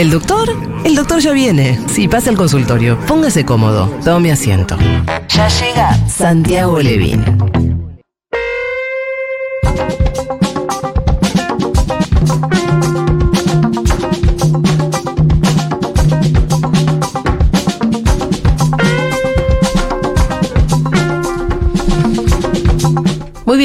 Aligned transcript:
¿El 0.00 0.08
doctor? 0.08 0.48
El 0.82 0.96
doctor 0.96 1.20
ya 1.20 1.32
viene. 1.32 1.78
Sí, 1.86 2.08
pasa 2.08 2.30
al 2.30 2.36
consultorio. 2.38 2.98
Póngase 3.06 3.44
cómodo. 3.44 3.86
Tome 4.02 4.32
asiento. 4.32 4.78
Ya 5.28 5.46
llega 5.48 6.08
Santiago 6.08 6.80
Levín. 6.80 7.79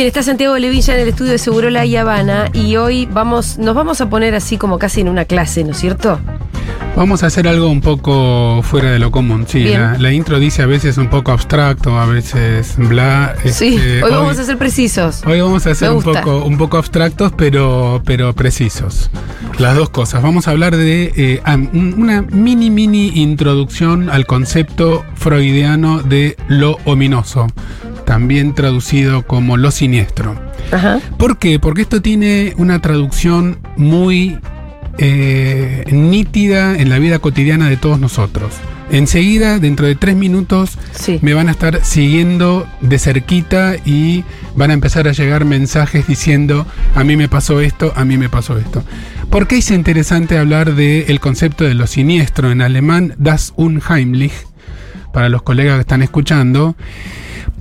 Bien, 0.06 0.10
está 0.10 0.22
Santiago 0.22 0.56
Levilla 0.58 0.94
en 0.94 1.00
el 1.00 1.08
estudio 1.08 1.32
de 1.32 1.40
Segurola 1.40 1.84
y 1.84 1.96
Habana 1.96 2.50
y 2.54 2.76
hoy 2.76 3.08
vamos, 3.08 3.58
nos 3.58 3.74
vamos 3.74 4.02
a 4.02 4.10
poner 4.10 4.36
así 4.36 4.56
como 4.58 4.78
casi 4.78 5.02
en 5.02 5.10
una 5.10 5.26
clase, 5.26 5.64
¿no 5.64 5.72
es 5.72 5.78
cierto? 5.78 6.20
Vamos 6.96 7.24
a 7.24 7.26
hacer 7.26 7.48
algo 7.48 7.70
un 7.70 7.82
poco 7.82 8.62
fuera 8.62 8.92
de 8.92 9.00
lo 9.00 9.10
común, 9.10 9.46
sí. 9.48 9.64
La, 9.66 9.98
la 9.98 10.14
intro 10.14 10.40
dice 10.40 10.62
a 10.62 10.68
veces 10.68 10.98
un 10.98 11.10
poco 11.10 11.32
abstracto, 11.32 11.98
a 12.00 12.06
veces 12.06 12.76
bla. 12.78 13.36
sí, 13.46 13.76
este, 13.76 14.04
hoy 14.04 14.12
vamos 14.12 14.38
a 14.38 14.44
ser 14.44 14.58
precisos. 14.58 15.24
Hoy 15.26 15.42
vamos 15.42 15.66
a 15.66 15.74
ser 15.74 15.92
un 15.92 16.04
poco, 16.04 16.46
un 16.46 16.58
poco 16.58 16.78
abstractos, 16.78 17.34
pero, 17.36 18.02
pero 18.06 18.34
precisos. 18.34 19.10
Las 19.58 19.76
dos 19.76 19.90
cosas. 19.90 20.22
Vamos 20.22 20.48
a 20.48 20.52
hablar 20.52 20.76
de 20.78 21.12
eh, 21.16 21.42
una 21.74 22.22
mini, 22.22 22.70
mini 22.70 23.12
introducción 23.16 24.10
al 24.10 24.26
concepto 24.26 25.04
freudiano 25.16 26.02
de 26.02 26.38
lo 26.48 26.78
ominoso, 26.86 27.48
también 28.16 28.54
traducido 28.56 29.28
como 29.28 29.58
lo 29.58 29.72
siniestro. 29.72 30.40
Ajá. 30.72 31.02
¿Por 31.18 31.38
qué? 31.38 31.60
Porque 31.60 31.82
esto 31.82 32.02
tiene 32.02 32.54
una 32.56 32.80
traducción 32.82 33.60
muy 33.76 34.40
eh, 34.98 35.84
nítida 35.92 36.78
en 36.80 36.88
la 36.88 36.98
vida 36.98 37.20
cotidiana 37.20 37.68
de 37.68 37.76
todos 37.76 38.00
nosotros. 38.00 38.54
Enseguida, 38.90 39.60
dentro 39.60 39.86
de 39.86 39.96
tres 39.96 40.16
minutos, 40.16 40.78
Sí. 40.94 41.20
me 41.22 41.34
van 41.34 41.50
a 41.50 41.52
estar 41.52 41.84
siguiendo 41.84 42.66
de 42.80 43.00
cerquita 43.00 43.76
y 43.84 44.24
van 44.56 44.72
a 44.72 44.76
empezar 44.76 45.10
a 45.10 45.12
llegar 45.12 45.44
mensajes 45.44 46.08
diciendo, 46.08 46.66
a 46.96 47.04
mí 47.04 47.18
me 47.18 47.28
pasó 47.28 47.60
esto, 47.60 47.92
a 47.98 48.06
mí 48.06 48.18
me 48.18 48.30
pasó 48.30 48.58
esto. 48.58 48.82
¿Por 49.30 49.46
qué 49.48 49.58
es 49.58 49.72
interesante 49.72 50.38
hablar 50.38 50.74
del 50.76 51.20
concepto 51.20 51.66
de 51.66 51.74
lo 51.74 51.86
siniestro? 51.86 52.50
En 52.50 52.62
alemán, 52.62 53.14
das 53.18 53.52
Unheimlich, 53.58 54.32
para 55.12 55.28
los 55.28 55.42
colegas 55.42 55.76
que 55.76 55.82
están 55.82 56.02
escuchando, 56.02 56.78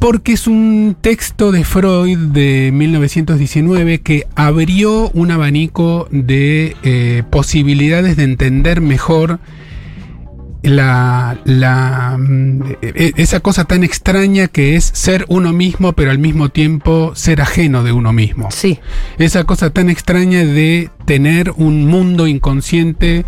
porque 0.05 0.33
es 0.35 0.47
un 0.47 0.99
texto 1.01 1.51
de 1.51 1.65
Freud 1.65 2.19
de 2.19 2.73
1919 2.75 4.03
que 4.03 4.27
abrió 4.35 5.09
un 5.15 5.31
abanico 5.31 6.09
de 6.11 6.77
eh, 6.83 7.23
posibilidades 7.31 8.15
de 8.19 8.25
entender 8.25 8.83
mejor 8.83 9.41
la, 10.61 11.41
la, 11.45 12.19
mm, 12.19 12.63
e- 12.83 13.13
esa 13.17 13.41
cosa 13.41 13.65
tan 13.65 13.83
extraña 13.83 14.47
que 14.47 14.77
es 14.77 14.85
ser 14.85 15.25
uno 15.29 15.55
mismo, 15.55 15.95
pero 15.95 16.11
al 16.11 16.19
mismo 16.19 16.51
tiempo 16.51 17.13
ser 17.15 17.41
ajeno 17.41 17.83
de 17.83 17.93
uno 17.93 18.13
mismo. 18.13 18.51
Sí. 18.51 18.81
Esa 19.17 19.45
cosa 19.45 19.71
tan 19.71 19.89
extraña 19.89 20.45
de 20.45 20.91
tener 21.07 21.51
un 21.57 21.87
mundo 21.87 22.27
inconsciente 22.27 23.25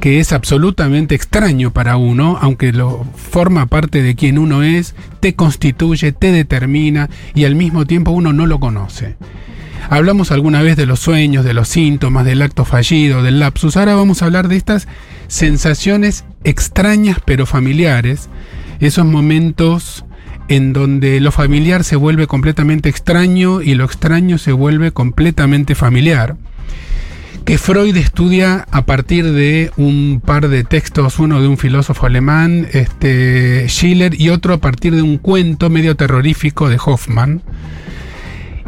que 0.00 0.20
es 0.20 0.32
absolutamente 0.32 1.14
extraño 1.14 1.72
para 1.72 1.96
uno, 1.96 2.38
aunque 2.40 2.72
lo 2.72 3.04
forma 3.14 3.66
parte 3.66 4.02
de 4.02 4.14
quien 4.14 4.38
uno 4.38 4.62
es, 4.62 4.94
te 5.20 5.34
constituye, 5.34 6.12
te 6.12 6.32
determina 6.32 7.08
y 7.34 7.44
al 7.44 7.54
mismo 7.54 7.86
tiempo 7.86 8.10
uno 8.10 8.32
no 8.32 8.46
lo 8.46 8.60
conoce. 8.60 9.16
Hablamos 9.90 10.30
alguna 10.30 10.62
vez 10.62 10.76
de 10.76 10.86
los 10.86 11.00
sueños, 11.00 11.44
de 11.44 11.54
los 11.54 11.68
síntomas, 11.68 12.24
del 12.24 12.42
acto 12.42 12.64
fallido, 12.64 13.22
del 13.22 13.38
lapsus. 13.38 13.76
Ahora 13.76 13.94
vamos 13.94 14.22
a 14.22 14.26
hablar 14.26 14.48
de 14.48 14.56
estas 14.56 14.88
sensaciones 15.28 16.24
extrañas 16.42 17.18
pero 17.24 17.46
familiares, 17.46 18.28
esos 18.80 19.04
momentos 19.04 20.04
en 20.48 20.72
donde 20.72 21.20
lo 21.20 21.32
familiar 21.32 21.84
se 21.84 21.96
vuelve 21.96 22.26
completamente 22.26 22.88
extraño 22.88 23.62
y 23.62 23.74
lo 23.74 23.84
extraño 23.84 24.38
se 24.38 24.52
vuelve 24.52 24.92
completamente 24.92 25.74
familiar 25.74 26.36
que 27.44 27.58
Freud 27.58 27.96
estudia 27.96 28.66
a 28.70 28.86
partir 28.86 29.30
de 29.32 29.70
un 29.76 30.22
par 30.24 30.48
de 30.48 30.64
textos, 30.64 31.18
uno 31.18 31.42
de 31.42 31.48
un 31.48 31.58
filósofo 31.58 32.06
alemán, 32.06 32.66
este, 32.72 33.66
Schiller, 33.68 34.18
y 34.18 34.30
otro 34.30 34.54
a 34.54 34.58
partir 34.58 34.94
de 34.94 35.02
un 35.02 35.18
cuento 35.18 35.68
medio 35.68 35.94
terrorífico 35.94 36.68
de 36.68 36.78
Hoffman. 36.84 37.42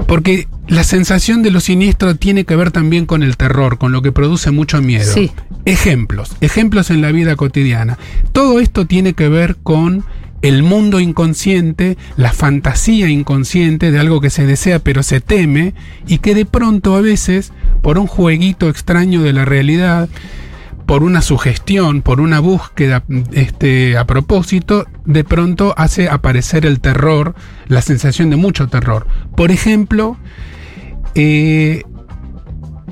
Porque 0.06 0.46
la 0.68 0.84
sensación 0.84 1.42
de 1.42 1.50
lo 1.50 1.60
siniestro 1.60 2.16
tiene 2.16 2.44
que 2.44 2.54
ver 2.54 2.70
también 2.70 3.06
con 3.06 3.22
el 3.22 3.38
terror, 3.38 3.78
con 3.78 3.92
lo 3.92 4.02
que 4.02 4.12
produce 4.12 4.50
mucho 4.50 4.82
miedo. 4.82 5.10
Sí. 5.10 5.32
Ejemplos, 5.64 6.36
ejemplos 6.42 6.90
en 6.90 7.00
la 7.00 7.12
vida 7.12 7.34
cotidiana. 7.34 7.98
Todo 8.32 8.60
esto 8.60 8.86
tiene 8.86 9.14
que 9.14 9.28
ver 9.28 9.56
con 9.56 10.04
el 10.48 10.62
mundo 10.62 11.00
inconsciente, 11.00 11.96
la 12.16 12.32
fantasía 12.32 13.08
inconsciente 13.08 13.90
de 13.90 13.98
algo 13.98 14.20
que 14.20 14.30
se 14.30 14.46
desea 14.46 14.78
pero 14.78 15.02
se 15.02 15.20
teme 15.20 15.74
y 16.06 16.18
que 16.18 16.34
de 16.34 16.46
pronto 16.46 16.94
a 16.96 17.00
veces, 17.00 17.52
por 17.82 17.98
un 17.98 18.06
jueguito 18.06 18.68
extraño 18.68 19.22
de 19.22 19.32
la 19.32 19.44
realidad, 19.44 20.08
por 20.86 21.02
una 21.02 21.20
sugestión, 21.20 22.00
por 22.00 22.20
una 22.20 22.38
búsqueda 22.38 23.02
este, 23.32 23.98
a 23.98 24.06
propósito, 24.06 24.86
de 25.04 25.24
pronto 25.24 25.74
hace 25.76 26.08
aparecer 26.08 26.64
el 26.64 26.80
terror, 26.80 27.34
la 27.66 27.82
sensación 27.82 28.30
de 28.30 28.36
mucho 28.36 28.68
terror. 28.68 29.06
Por 29.36 29.50
ejemplo, 29.50 30.16
eh, 31.16 31.82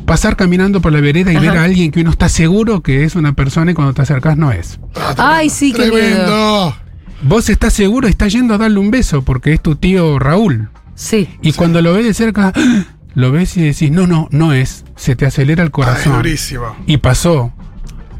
pasar 0.07 0.35
caminando 0.37 0.81
por 0.81 0.93
la 0.93 1.01
vereda 1.01 1.33
y 1.33 1.37
Ajá. 1.37 1.47
ver 1.47 1.59
a 1.59 1.65
alguien 1.65 1.93
que 1.93 2.01
uno 2.01 2.11
está 2.11 2.29
seguro 2.29 2.83
que 2.83 3.05
es 3.05 3.15
una 3.15 3.33
persona 3.35 3.71
y 3.71 3.75
cuando 3.75 3.95
te 3.95 4.03
acercas 4.03 4.37
no 4.37 4.51
es. 4.51 4.81
Ay, 5.17 5.49
sí, 5.49 5.73
qué 5.73 5.89
miedo. 5.91 6.75
Vos 7.23 7.49
estás 7.49 7.73
seguro 7.73 8.07
y 8.07 8.11
estás 8.11 8.33
yendo 8.33 8.55
a 8.55 8.59
darle 8.59 8.79
un 8.79 8.91
beso 8.91 9.23
porque 9.23 9.53
es 9.53 9.61
tu 9.63 9.77
tío 9.77 10.19
Raúl. 10.19 10.69
Sí. 10.95 11.29
Y 11.43 11.53
cuando 11.53 11.81
lo 11.83 11.93
ves 11.95 12.05
de 12.05 12.15
cerca, 12.15 12.53
lo 13.15 13.33
ves 13.33 13.57
y 13.57 13.63
decís, 13.63 13.91
no, 13.91 14.07
no, 14.07 14.29
no 14.31 14.53
es. 14.53 14.85
Se 14.97 15.17
te 15.17 15.27
acelera 15.27 15.63
el 15.63 15.69
Ay, 15.69 15.73
corazón. 15.73 16.13
durísimo. 16.17 16.77
y 16.87 16.99
pasó. 16.99 17.53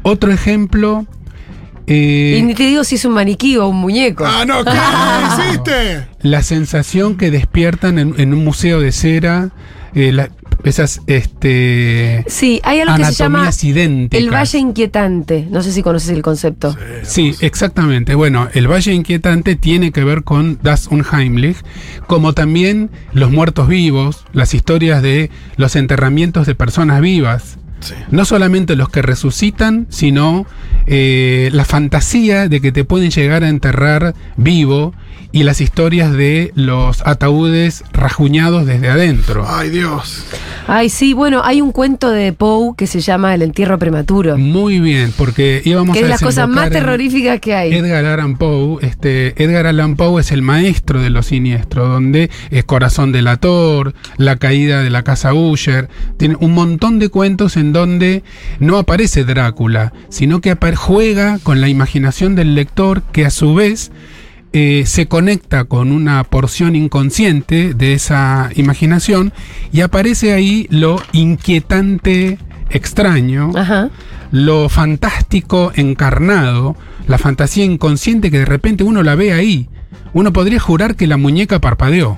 Otro 0.01 0.31
ejemplo. 0.31 1.05
eh, 1.87 2.37
Y 2.39 2.41
ni 2.43 2.53
te 2.55 2.63
digo 2.63 2.83
si 2.83 2.95
es 2.95 3.05
un 3.05 3.13
maniquí 3.13 3.57
o 3.57 3.67
un 3.67 3.77
muñeco. 3.77 4.25
Ah, 4.25 4.43
no, 4.45 4.63
¿qué 4.63 4.71
hiciste? 5.51 6.07
la 6.21 6.41
sensación 6.43 7.15
que 7.15 7.31
despiertan 7.31 7.99
en, 7.99 8.15
en 8.17 8.33
un 8.33 8.43
museo 8.43 8.79
de 8.81 8.91
cera. 8.91 9.51
eh, 9.93 10.11
la- 10.11 10.29
esas 10.65 11.01
este, 11.07 12.25
Sí, 12.27 12.59
hay 12.63 12.81
algo 12.81 12.95
que 12.95 13.05
se 13.05 13.13
llama 13.13 13.49
idénticas. 13.61 14.19
el 14.19 14.33
valle 14.33 14.57
inquietante. 14.57 15.47
No 15.49 15.61
sé 15.61 15.71
si 15.71 15.81
conoces 15.83 16.09
el 16.09 16.21
concepto. 16.21 16.75
Sí, 17.03 17.35
exactamente. 17.39 18.15
Bueno, 18.15 18.49
el 18.53 18.67
Valle 18.67 18.93
Inquietante 18.93 19.55
tiene 19.55 19.91
que 19.91 20.03
ver 20.03 20.23
con 20.23 20.59
Das 20.61 20.87
Unheimlich, 20.87 21.57
como 22.07 22.33
también 22.33 22.89
los 23.13 23.31
muertos 23.31 23.67
vivos, 23.67 24.25
las 24.33 24.53
historias 24.53 25.01
de 25.01 25.29
los 25.57 25.75
enterramientos 25.75 26.47
de 26.47 26.55
personas 26.55 27.01
vivas. 27.01 27.57
Sí. 27.81 27.93
No 28.09 28.25
solamente 28.25 28.75
los 28.75 28.89
que 28.89 29.01
resucitan, 29.01 29.85
sino 29.89 30.47
eh, 30.87 31.49
la 31.53 31.65
fantasía 31.65 32.47
de 32.47 32.61
que 32.61 32.71
te 32.71 32.85
pueden 32.85 33.11
llegar 33.11 33.43
a 33.43 33.49
enterrar 33.49 34.15
vivo 34.37 34.93
y 35.35 35.43
las 35.43 35.59
historias 35.59 36.13
de 36.13 36.53
los 36.55 37.05
ataúdes 37.05 37.83
rajuñados 37.91 38.65
desde 38.65 38.87
adentro. 38.87 39.45
Ay, 39.45 39.69
Dios. 39.69 40.23
Ay, 40.65 40.87
sí, 40.87 41.11
bueno, 41.11 41.41
hay 41.43 41.59
un 41.59 41.73
cuento 41.73 42.09
de 42.09 42.31
Poe 42.31 42.73
que 42.77 42.87
se 42.87 43.01
llama 43.01 43.35
El 43.35 43.41
entierro 43.41 43.77
prematuro. 43.77 44.37
Muy 44.37 44.79
bien, 44.79 45.13
porque 45.17 45.61
íbamos 45.65 45.93
que 45.93 45.99
a 45.99 46.03
es 46.03 46.09
las 46.09 46.21
cosas 46.21 46.47
más 46.47 46.69
terroríficas 46.69 47.41
que 47.41 47.53
hay. 47.53 47.73
Edgar 47.73 48.05
Allan 48.05 48.37
Poe, 48.37 48.77
este, 48.79 49.43
Edgar 49.43 49.67
Allan 49.67 49.97
Poe 49.97 50.21
es 50.21 50.31
el 50.31 50.41
maestro 50.41 51.01
de 51.01 51.09
lo 51.09 51.21
siniestro, 51.21 51.85
donde 51.89 52.31
es 52.49 52.63
Corazón 52.63 53.11
delator, 53.11 53.93
La 54.15 54.37
caída 54.37 54.83
de 54.83 54.89
la 54.89 55.03
casa 55.03 55.33
Usher, 55.33 55.89
tiene 56.15 56.37
un 56.39 56.53
montón 56.53 56.97
de 56.97 57.09
cuentos 57.09 57.57
en 57.57 57.73
donde 57.73 58.23
no 58.59 58.77
aparece 58.77 59.25
Drácula, 59.25 59.91
sino 60.07 60.39
que 60.39 60.55
juega 60.77 61.39
con 61.43 61.59
la 61.59 61.67
imaginación 61.67 62.35
del 62.35 62.55
lector 62.55 63.01
que 63.11 63.25
a 63.25 63.29
su 63.29 63.53
vez 63.53 63.91
eh, 64.57 64.83
se 64.85 65.07
conecta 65.07 65.65
con 65.65 65.91
una 65.91 66.23
porción 66.23 66.77
inconsciente 66.77 67.73
de 67.73 67.91
esa 67.91 68.49
imaginación 68.55 69.33
y 69.73 69.81
aparece 69.81 70.31
ahí 70.31 70.65
lo 70.69 71.01
inquietante 71.11 72.37
extraño 72.69 73.51
Ajá. 73.53 73.89
lo 74.31 74.69
fantástico 74.69 75.73
encarnado, 75.75 76.77
la 77.07 77.17
fantasía 77.17 77.65
inconsciente 77.65 78.31
que 78.31 78.39
de 78.39 78.45
repente 78.45 78.85
uno 78.85 79.03
la 79.03 79.15
ve 79.15 79.33
ahí. 79.33 79.67
Uno 80.13 80.31
podría 80.31 80.59
jurar 80.61 80.95
que 80.95 81.07
la 81.07 81.17
muñeca 81.17 81.59
parpadeó. 81.59 82.17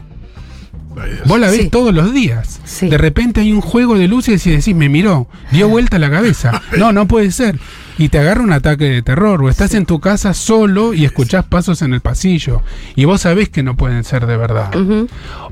Vos 1.25 1.39
la 1.39 1.47
ves 1.49 1.61
Sí. 1.63 1.69
todos 1.69 1.93
los 1.93 2.13
días. 2.13 2.59
Sí. 2.65 2.87
De 2.87 2.97
repente 2.99 3.41
hay 3.41 3.51
un 3.51 3.61
juego 3.61 3.97
de 3.97 4.07
luces 4.07 4.45
y 4.47 4.51
decís, 4.51 4.75
me 4.75 4.89
miró, 4.89 5.27
dio 5.51 5.67
vuelta 5.69 5.97
la 5.99 6.09
cabeza. 6.11 6.61
No, 6.77 6.91
no 6.91 7.07
puede 7.07 7.31
ser. 7.31 7.59
Y 7.97 8.09
te 8.09 8.19
agarra 8.19 8.41
un 8.41 8.53
ataque 8.53 8.85
de 8.85 9.01
terror. 9.01 9.43
O 9.43 9.49
estás 9.49 9.73
en 9.73 9.85
tu 9.85 9.99
casa 9.99 10.33
solo 10.33 10.93
y 10.93 11.05
escuchás 11.05 11.45
pasos 11.45 11.81
en 11.81 11.93
el 11.93 12.01
pasillo. 12.01 12.61
Y 12.95 13.05
vos 13.05 13.21
sabés 13.21 13.49
que 13.49 13.63
no 13.63 13.75
pueden 13.75 14.03
ser 14.03 14.25
de 14.27 14.37
verdad. 14.37 14.71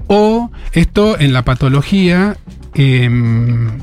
O 0.07 0.51
esto 0.73 1.19
en 1.19 1.33
la 1.33 1.43
patología 1.43 2.37
em, 2.73 3.79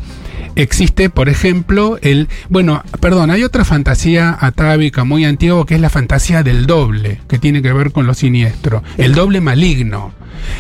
Existe, 0.57 1.11
por 1.11 1.29
ejemplo, 1.29 1.99
el. 2.03 2.29
Bueno, 2.49 2.83
perdón, 3.01 3.31
hay 3.31 3.43
otra 3.45 3.65
fantasía 3.65 4.37
atávica 4.41 5.05
muy 5.05 5.25
antigua 5.25 5.65
que 5.67 5.75
es 5.77 5.81
la 5.81 5.91
fantasía 5.91 6.43
del 6.43 6.67
doble, 6.67 7.21
que 7.29 7.39
tiene 7.39 7.63
que 7.63 7.73
ver 7.73 7.93
con 7.93 8.07
lo 8.07 8.15
siniestro. 8.15 8.83
El 8.99 9.15
doble 9.15 9.41
maligno. 9.41 10.13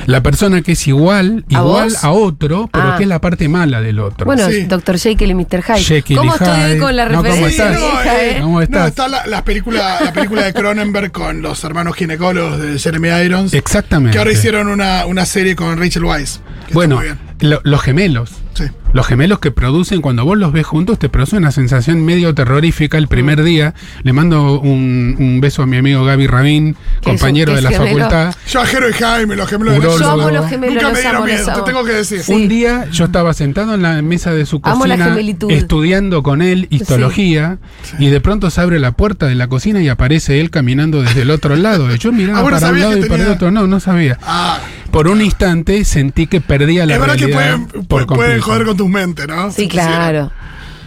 La 0.06 0.22
persona 0.22 0.62
que 0.62 0.72
es 0.72 0.86
igual, 0.86 1.44
¿A 1.50 1.54
igual 1.54 1.88
vos? 1.90 2.04
a 2.04 2.12
otro, 2.12 2.68
pero 2.72 2.92
Ah. 2.92 2.94
que 2.96 3.02
es 3.02 3.08
la 3.08 3.20
parte 3.20 3.48
mala 3.48 3.80
del 3.80 3.98
otro. 3.98 4.24
Bueno, 4.26 4.48
Sí. 4.48 4.62
Dr. 4.64 4.96
Jekyll 4.96 5.30
y 5.30 5.34
Mr. 5.34 5.62
Hyde. 5.64 5.80
Jekyll 5.82 6.16
¿Cómo 6.18 6.32
estoy 6.34 6.78
con 6.78 6.94
la 6.94 7.08
No, 7.08 7.22
¿cómo 7.24 7.46
estás? 7.46 7.76
vieja, 7.76 8.24
eh? 8.24 8.38
¿Cómo 8.40 8.54
No, 8.58 8.62
estás? 8.62 8.88
está 8.88 9.08
la, 9.08 9.26
la 9.26 9.44
película, 9.44 9.98
la 10.04 10.12
película 10.12 10.44
de 10.44 10.52
Cronenberg 10.52 11.10
con 11.10 11.42
los 11.42 11.64
hermanos 11.64 11.96
ginecólogos 11.96 12.60
de 12.60 12.78
Jeremy 12.78 13.08
Irons. 13.24 13.54
Exactamente. 13.54 14.12
Que 14.12 14.18
ahora 14.20 14.30
hicieron 14.32 14.68
una, 14.68 15.04
una 15.06 15.26
serie 15.26 15.56
con 15.56 15.76
Rachel 15.76 16.04
Weisz. 16.04 16.38
Bueno, 16.72 17.00
lo- 17.40 17.60
los 17.64 17.82
gemelos. 17.82 18.30
Sí. 18.54 18.64
Los 18.92 19.06
gemelos 19.06 19.38
que 19.38 19.50
producen, 19.50 20.02
cuando 20.02 20.24
vos 20.26 20.36
los 20.36 20.52
ves 20.52 20.66
juntos, 20.66 20.98
te 20.98 21.08
produce 21.08 21.36
una 21.36 21.50
sensación 21.52 22.04
medio 22.04 22.34
terrorífica 22.34 22.98
el 22.98 23.08
primer 23.08 23.40
Mm. 23.40 23.44
día. 23.44 23.74
Le 24.02 24.12
mando 24.12 24.60
un, 24.60 25.16
un 25.18 25.40
beso 25.40 25.62
a 25.62 25.66
mi 25.66 25.78
amigo 25.78 26.04
Gaby 26.04 26.26
Rabín, 26.26 26.76
compañero 27.02 27.54
de 27.54 27.62
la 27.62 27.70
gemelo. 27.70 27.96
facultad. 28.08 28.34
Yo 28.48 28.60
a 28.60 28.66
Jero 28.66 28.90
y 28.90 28.92
Jaime, 28.92 29.34
los 29.36 29.48
gemelos 29.48 29.72
de 29.74 29.80
Urólogo. 29.80 29.98
Yo 29.98 30.04
Nexus, 30.08 30.20
amo 30.26 30.30
los 30.30 30.50
gemelos, 30.50 30.74
Nunca 30.74 30.88
me 30.92 31.00
dieron 31.00 31.16
amo, 31.16 31.24
miedo, 31.24 31.52
te 31.54 31.62
tengo 31.62 31.84
que 31.84 31.92
decir. 31.92 32.22
Sí. 32.22 32.32
Un 32.34 32.48
día 32.48 32.86
yo 32.92 33.04
estaba 33.06 33.32
sentado 33.32 33.74
en 33.74 33.82
la 33.82 34.02
mesa 34.02 34.32
de 34.32 34.44
su 34.44 34.60
cocina 34.60 35.16
estudiando 35.48 36.22
con 36.22 36.42
él 36.42 36.66
histología 36.70 37.58
y 37.98 38.08
de 38.08 38.20
pronto 38.20 38.50
se 38.50 38.60
abre 38.60 38.78
la 38.78 38.92
puerta 38.92 39.26
de 39.26 39.34
la 39.34 39.48
cocina 39.48 39.80
y 39.82 39.88
aparece 39.88 40.40
él 40.40 40.50
caminando 40.50 41.02
desde 41.02 41.22
el 41.22 41.30
otro 41.30 41.56
lado. 41.56 41.92
Y 41.94 41.98
yo 41.98 42.12
miraba 42.12 42.40
Ah, 42.40 42.42
bueno, 42.42 42.58
para 42.60 42.72
un 42.72 42.80
lado 42.80 42.92
que 42.92 42.98
y 42.98 43.02
para 43.02 43.14
el 43.14 43.20
tenía- 43.22 43.34
otro. 43.34 43.50
No, 43.50 43.66
no 43.66 43.80
sabía. 43.80 44.18
Ah, 44.22 44.58
Por 44.92 45.08
un 45.08 45.20
instante 45.22 45.84
sentí 45.84 46.26
que 46.28 46.40
perdía 46.40 46.86
la 46.86 46.94
es 46.94 47.00
verdad 47.00 47.16
que 47.16 47.26
realidad 47.26 47.58
pueden, 47.66 47.86
por 47.86 48.06
pu- 48.06 48.14
pueden 48.14 48.40
joder 48.40 48.66
con 48.66 48.76
tus 48.76 48.88
mentes, 48.88 49.26
¿no? 49.26 49.50
Sí, 49.50 49.62
Si 49.62 49.68
claro. 49.68 50.30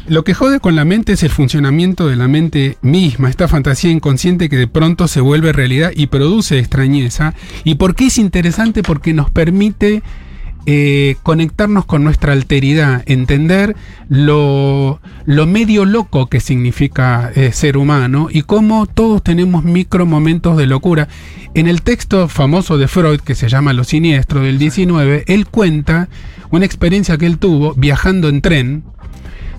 Lo 0.07 0.23
que 0.23 0.35
jode 0.35 0.59
con 0.59 0.75
la 0.75 0.85
mente 0.85 1.13
es 1.13 1.23
el 1.23 1.31
funcionamiento 1.31 2.07
de 2.07 2.15
la 2.15 2.27
mente 2.27 2.77
misma, 2.83 3.27
esta 3.31 3.47
fantasía 3.47 3.89
inconsciente 3.89 4.49
que 4.49 4.55
de 4.55 4.67
pronto 4.67 5.07
se 5.07 5.19
vuelve 5.19 5.51
realidad 5.51 5.91
y 5.95 6.05
produce 6.05 6.59
extrañeza. 6.59 7.33
¿Y 7.63 7.75
por 7.75 7.95
qué 7.95 8.05
es 8.05 8.19
interesante? 8.19 8.83
Porque 8.83 9.13
nos 9.15 9.31
permite 9.31 10.03
eh, 10.65 11.17
conectarnos 11.23 11.85
con 11.85 12.03
nuestra 12.03 12.33
alteridad, 12.33 13.03
entender 13.05 13.75
lo, 14.09 14.99
lo 15.25 15.45
medio 15.45 15.85
loco 15.85 16.27
que 16.27 16.39
significa 16.39 17.31
eh, 17.35 17.51
ser 17.51 17.77
humano 17.77 18.29
y 18.31 18.41
cómo 18.41 18.87
todos 18.87 19.23
tenemos 19.23 19.63
micro 19.63 20.05
momentos 20.05 20.57
de 20.57 20.65
locura. 20.65 21.07
En 21.53 21.67
el 21.67 21.81
texto 21.81 22.27
famoso 22.27 22.77
de 22.77 22.87
Freud, 22.87 23.19
que 23.21 23.35
se 23.35 23.47
llama 23.47 23.73
Lo 23.73 23.83
Siniestro 23.83 24.41
del 24.41 24.57
19, 24.57 25.25
él 25.27 25.47
cuenta 25.47 26.09
una 26.51 26.65
experiencia 26.65 27.17
que 27.17 27.27
él 27.27 27.37
tuvo 27.37 27.73
viajando 27.75 28.27
en 28.29 28.41
tren, 28.41 28.83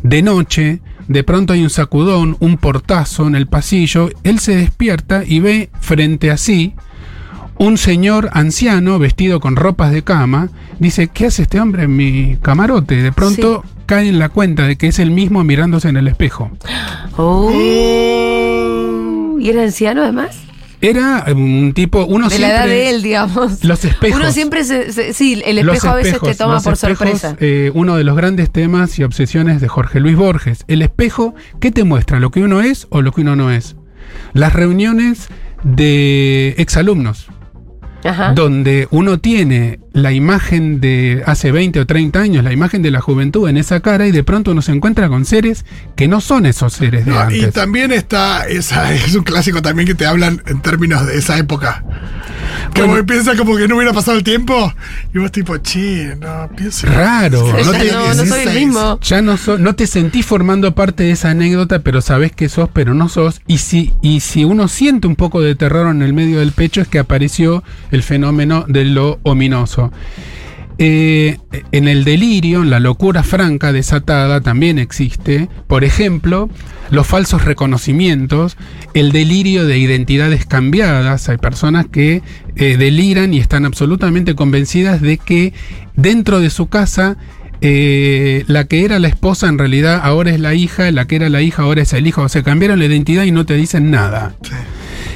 de 0.02 0.22
noche, 0.22 0.80
de 1.08 1.24
pronto 1.24 1.52
hay 1.52 1.62
un 1.62 1.70
sacudón, 1.70 2.36
un 2.40 2.56
portazo 2.56 3.26
en 3.26 3.34
el 3.34 3.46
pasillo, 3.46 4.10
él 4.24 4.40
se 4.40 4.56
despierta 4.56 5.22
y 5.24 5.40
ve 5.40 5.70
frente 5.80 6.30
a 6.30 6.36
sí 6.36 6.74
un 7.58 7.78
señor 7.78 8.28
anciano 8.32 8.98
vestido 8.98 9.40
con 9.40 9.56
ropas 9.56 9.92
de 9.92 10.02
cama, 10.04 10.48
dice, 10.78 11.08
¿qué 11.08 11.26
hace 11.26 11.42
este 11.42 11.60
hombre 11.60 11.84
en 11.84 11.96
mi 11.96 12.36
camarote? 12.42 12.96
De 13.02 13.12
pronto 13.12 13.64
cae 13.86 14.08
en 14.08 14.18
la 14.18 14.28
cuenta 14.28 14.66
de 14.66 14.76
que 14.76 14.88
es 14.88 14.98
el 14.98 15.10
mismo 15.10 15.42
mirándose 15.44 15.88
en 15.88 15.96
el 15.96 16.08
espejo. 16.08 16.50
Oh. 17.16 17.50
¿Y 19.40 19.48
era 19.48 19.62
anciano 19.62 20.02
además? 20.02 20.38
Era 20.82 21.24
un 21.34 21.72
tipo, 21.74 22.04
uno 22.04 22.28
de 22.28 22.38
la 22.38 22.48
siempre... 22.48 22.56
edad 22.58 22.66
de 22.66 22.90
él, 22.90 23.02
digamos. 23.02 23.64
Los 23.64 23.82
espejos. 23.84 24.20
Uno 24.20 24.30
siempre 24.30 24.62
se, 24.64 24.92
se- 24.92 25.14
sí, 25.14 25.42
el 25.44 25.56
Los 25.64 25.76
espejo 25.76 25.94
a 25.94 25.96
veces 25.96 26.20
te 26.20 26.34
toma 26.34 26.60
por 26.60 26.74
espejos, 26.74 26.98
sorpresa. 26.98 27.36
eh, 27.40 27.70
uno 27.74 27.96
de 27.96 28.04
los 28.04 28.14
grandes 28.16 28.50
temas 28.50 28.98
y 28.98 29.02
obsesiones 29.04 29.60
de 29.62 29.68
Jorge 29.68 30.00
Luis 30.00 30.16
Borges. 30.16 30.64
El 30.68 30.82
espejo, 30.82 31.34
¿qué 31.60 31.70
te 31.70 31.84
muestra? 31.84 32.20
¿Lo 32.20 32.30
que 32.30 32.42
uno 32.42 32.60
es 32.60 32.86
o 32.90 33.00
lo 33.00 33.12
que 33.12 33.22
uno 33.22 33.36
no 33.36 33.50
es? 33.50 33.76
Las 34.34 34.52
reuniones 34.52 35.28
de 35.64 36.54
exalumnos, 36.58 37.28
Donde 38.34 38.86
uno 38.90 39.18
tiene 39.18 39.78
la 39.96 40.12
imagen 40.12 40.78
de 40.80 41.22
hace 41.24 41.50
20 41.52 41.80
o 41.80 41.86
30 41.86 42.20
años, 42.20 42.44
la 42.44 42.52
imagen 42.52 42.82
de 42.82 42.90
la 42.90 43.00
juventud 43.00 43.48
en 43.48 43.56
esa 43.56 43.80
cara 43.80 44.06
y 44.06 44.12
de 44.12 44.22
pronto 44.22 44.50
uno 44.50 44.60
se 44.60 44.72
encuentra 44.72 45.08
con 45.08 45.24
seres 45.24 45.64
que 45.96 46.06
no 46.06 46.20
son 46.20 46.44
esos 46.44 46.74
seres 46.74 47.06
de 47.06 47.12
No, 47.12 47.18
y 47.30 47.36
antes. 47.40 47.54
también 47.54 47.92
está, 47.92 48.46
esa, 48.46 48.92
es 48.94 49.14
un 49.14 49.24
clásico 49.24 49.62
también 49.62 49.86
que 49.88 49.94
te 49.94 50.04
hablan 50.04 50.42
en 50.46 50.60
términos 50.60 51.06
de 51.06 51.16
esa 51.16 51.38
época. 51.38 51.82
Que 52.74 52.82
Bueno. 52.82 52.96
vos 52.96 53.04
piensas 53.06 53.36
como 53.38 53.56
que 53.56 53.66
no 53.68 53.76
hubiera 53.76 53.92
pasado 53.94 54.18
el 54.18 54.22
tiempo 54.24 54.70
y 55.14 55.18
vos 55.18 55.32
tipo, 55.32 55.56
chi, 55.58 56.02
no, 56.20 56.50
pienso. 56.54 56.86
Raro, 56.88 57.46
Ya 57.56 57.64
no 57.64 57.72
no, 57.72 57.78
te- 57.78 57.92
no 57.92 58.14
soy 58.14 58.40
el 58.40 58.52
16. 58.52 58.54
mismo. 58.66 59.00
Ya 59.00 59.22
no, 59.22 59.36
so- 59.38 59.56
no 59.58 59.74
te 59.74 59.86
sentís 59.86 60.26
formando 60.26 60.74
parte 60.74 61.04
de 61.04 61.12
esa 61.12 61.30
anécdota, 61.30 61.78
pero 61.78 62.02
sabés 62.02 62.32
que 62.32 62.48
sos, 62.50 62.68
pero 62.72 62.92
no 62.92 63.08
sos. 63.08 63.40
Y 63.46 63.58
si, 63.58 63.94
y 64.02 64.20
si 64.20 64.44
uno 64.44 64.68
siente 64.68 65.06
un 65.06 65.16
poco 65.16 65.40
de 65.40 65.54
terror 65.54 65.88
en 65.90 66.02
el 66.02 66.12
medio 66.12 66.40
del 66.40 66.52
pecho, 66.52 66.82
es 66.82 66.88
que 66.88 66.98
apareció 66.98 67.64
el 67.90 68.02
fenómeno 68.02 68.66
de 68.68 68.84
lo 68.84 69.20
ominoso. 69.22 69.85
Eh, 70.78 71.38
en 71.72 71.88
el 71.88 72.04
delirio, 72.04 72.62
en 72.62 72.68
la 72.68 72.80
locura 72.80 73.22
franca 73.22 73.72
desatada, 73.72 74.42
también 74.42 74.78
existe, 74.78 75.48
por 75.66 75.84
ejemplo, 75.84 76.50
los 76.90 77.06
falsos 77.06 77.46
reconocimientos, 77.46 78.58
el 78.92 79.10
delirio 79.10 79.64
de 79.64 79.78
identidades 79.78 80.44
cambiadas. 80.44 81.30
Hay 81.30 81.38
personas 81.38 81.86
que 81.86 82.22
eh, 82.56 82.76
deliran 82.76 83.32
y 83.32 83.38
están 83.38 83.64
absolutamente 83.64 84.34
convencidas 84.34 85.00
de 85.00 85.16
que 85.16 85.54
dentro 85.94 86.40
de 86.40 86.50
su 86.50 86.68
casa 86.68 87.16
eh, 87.62 88.44
la 88.48 88.64
que 88.64 88.84
era 88.84 88.98
la 88.98 89.08
esposa 89.08 89.48
en 89.48 89.56
realidad 89.56 90.00
ahora 90.02 90.30
es 90.30 90.40
la 90.40 90.52
hija, 90.52 90.90
la 90.90 91.06
que 91.06 91.16
era 91.16 91.30
la 91.30 91.40
hija 91.40 91.62
ahora 91.62 91.82
es 91.82 91.92
el 91.94 92.06
hijo. 92.06 92.28
Se 92.28 92.42
cambiaron 92.42 92.78
la 92.78 92.84
identidad 92.84 93.24
y 93.24 93.32
no 93.32 93.46
te 93.46 93.54
dicen 93.54 93.90
nada. 93.90 94.34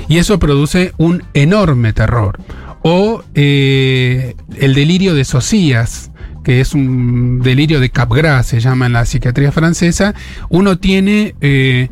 Y 0.09 0.19
eso 0.19 0.39
produce 0.39 0.93
un 0.97 1.23
enorme 1.35 1.93
terror. 1.93 2.41
O 2.83 3.23
eh, 3.35 4.35
el 4.59 4.75
delirio 4.75 5.15
de 5.15 5.25
Socias, 5.25 6.11
que 6.45 6.61
es 6.61 6.73
un 6.75 7.41
delirio 7.41 7.81
de 7.81 7.91
Capgras, 7.91 8.47
se 8.47 8.61
llama 8.61 8.87
en 8.87 8.95
la 8.95 9.05
psiquiatría 9.05 9.53
francesa. 9.53 10.15
Uno 10.49 10.79
tiene 10.79 11.35
eh, 11.43 11.89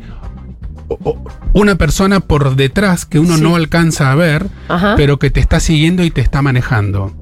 una 1.53 1.75
persona 1.75 2.19
por 2.19 2.55
detrás 2.55 3.05
que 3.05 3.19
uno 3.19 3.35
Sí. 3.37 3.43
no 3.43 3.55
alcanza 3.55 4.11
a 4.11 4.15
ver, 4.15 4.47
Ajá. 4.67 4.95
pero 4.97 5.19
que 5.19 5.29
te 5.29 5.39
está 5.39 5.59
siguiendo 5.59 6.03
y 6.03 6.11
te 6.11 6.21
está 6.21 6.41
manejando. 6.41 7.13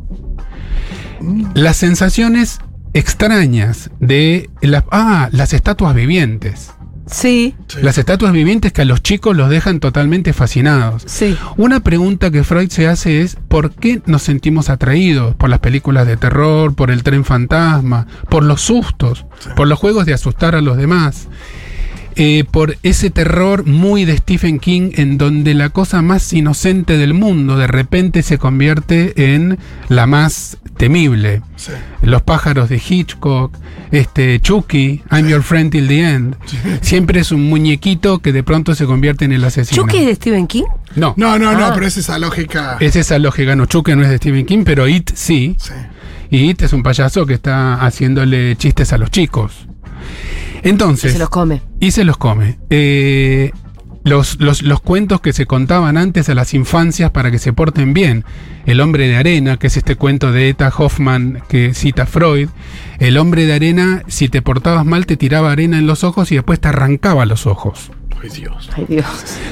Las 1.54 1.78
sensaciones 1.78 2.60
extrañas 2.94 3.90
de 4.00 4.50
las, 4.62 4.84
ah, 4.92 5.30
las 5.32 5.54
estatuas 5.54 5.94
vivientes. 5.96 6.72
Sí, 7.10 7.56
Sí. 7.68 7.80
Las 7.82 7.98
estatuas 7.98 8.32
vivientes 8.34 8.72
que 8.74 8.82
a 8.82 8.86
los 8.86 9.02
chicos 9.02 9.36
los 9.36 9.50
dejan 9.50 9.80
totalmente 9.80 10.34
fascinados. 10.34 11.04
sí. 11.06 11.36
Una 11.58 11.80
pregunta 11.80 12.32
que 12.32 12.44
Freud 12.44 12.70
se 12.70 12.88
hace 12.88 13.22
es 13.22 13.38
¿por 13.48 13.72
qué 13.72 14.02
nos 14.06 14.24
sentimos 14.24 14.70
atraídos? 14.70 15.36
Por 15.36 15.50
las 15.50 15.60
películas 15.60 16.06
de 16.08 16.18
terror, 16.18 16.76
por 16.76 16.92
el 16.92 17.04
tren 17.04 17.24
fantasma, 17.26 18.08
por 18.30 18.44
los 18.44 18.62
sustos, 18.62 19.26
por 19.56 19.68
los 19.68 19.80
juegos 19.80 20.06
de 20.06 20.14
asustar 20.14 20.56
a 20.56 20.62
los 20.62 20.78
demás. 20.78 21.28
eh, 22.20 22.46
por 22.50 22.78
ese 22.82 23.12
terror 23.12 23.64
muy 23.68 24.04
de 24.04 24.18
Stephen 24.18 24.58
King 24.60 24.90
en 24.96 25.20
donde 25.20 25.54
la 25.54 25.70
cosa 25.70 26.02
más 26.02 26.34
inocente 26.34 26.98
del 26.98 27.14
mundo 27.14 27.58
de 27.58 27.68
repente 27.68 28.24
se 28.24 28.40
convierte 28.40 29.36
en 29.36 29.60
la 29.88 30.08
más 30.08 30.58
temible. 30.78 31.42
Sí. 31.56 31.72
Los 32.02 32.22
pájaros 32.22 32.70
de 32.70 32.78
Hitchcock, 32.88 33.56
este 33.92 34.40
Chucky, 34.40 35.02
I'm 35.12 35.28
Your 35.28 35.42
Friend 35.44 35.72
Till 35.72 35.88
the 35.88 36.00
End. 36.10 36.36
Siempre 36.82 37.20
es 37.22 37.32
un 37.32 37.50
muñequito 37.50 38.20
que 38.20 38.32
de 38.32 38.44
pronto 38.44 38.76
se 38.76 38.86
convierte 38.86 39.26
en 39.26 39.32
el 39.34 39.44
asesino. 39.44 39.82
¿Chucky 39.84 39.98
es 39.98 40.06
de 40.06 40.16
Stephen 40.16 40.48
King? 40.48 40.64
No, 40.96 41.14
No, 41.18 41.38
no, 41.40 41.50
Ah. 41.50 41.56
no, 41.56 41.74
pero 41.74 41.86
es 41.88 41.98
esa 41.98 42.18
lógica. 42.20 42.78
es 42.80 42.96
esa 42.96 43.20
lógica. 43.20 43.56
No, 43.56 43.66
Chucky 43.66 43.96
no 43.96 44.04
es 44.04 44.10
de 44.10 44.18
Stephen 44.18 44.46
King, 44.46 44.64
pero 44.66 44.88
It 44.88 45.12
sí. 45.14 45.56
Sí. 45.60 45.74
Y 46.30 46.50
It 46.50 46.62
es 46.64 46.74
un 46.74 46.84
payaso 46.84 47.26
que 47.26 47.34
está 47.36 47.76
haciéndole 47.86 48.56
chistes 48.58 48.92
a 48.94 48.98
los 48.98 49.10
chicos. 49.12 49.68
Entonces, 50.64 51.14
Se 51.14 51.20
los 51.20 51.30
come. 51.30 51.62
y 51.80 51.92
se 51.92 52.04
los 52.04 52.18
come. 52.18 52.58
Eh, 52.70 53.52
los, 54.08 54.40
los- 54.40 54.62
los 54.62 54.82
cuentos 54.82 55.22
que 55.22 55.34
se 55.34 55.46
contaban 55.46 55.98
antes 55.98 56.30
a 56.30 56.36
las 56.36 56.54
infancias 56.54 57.12
para 57.12 57.32
que 57.32 57.40
se 57.40 57.54
porten 57.54 57.94
bien. 57.94 58.24
El 58.66 58.82
hombre 58.82 59.08
de 59.08 59.16
arena, 59.18 59.58
que 59.58 59.68
es 59.68 59.78
este 59.78 59.96
cuento 59.96 60.32
de 60.32 60.50
Eta 60.50 60.72
Hoffman 60.76 61.42
que 61.50 61.74
cita 61.74 62.06
Freud. 62.06 62.50
El 63.00 63.18
hombre 63.18 63.46
de 63.46 63.54
arena, 63.54 64.04
si 64.08 64.30
te 64.30 64.42
portabas 64.42 64.86
mal, 64.86 65.06
te 65.06 65.18
tiraba 65.18 65.52
arena 65.52 65.78
en 65.78 65.88
los 65.88 66.04
ojos 66.04 66.32
y 66.32 66.36
después 66.36 66.60
te 66.60 66.68
arrancaba 66.70 67.26
los 67.26 67.46
ojos. 67.46 67.92
Ay, 68.22 68.30
Dios. 68.30 68.70
Ay, 68.76 68.86
Dios. 68.90 69.06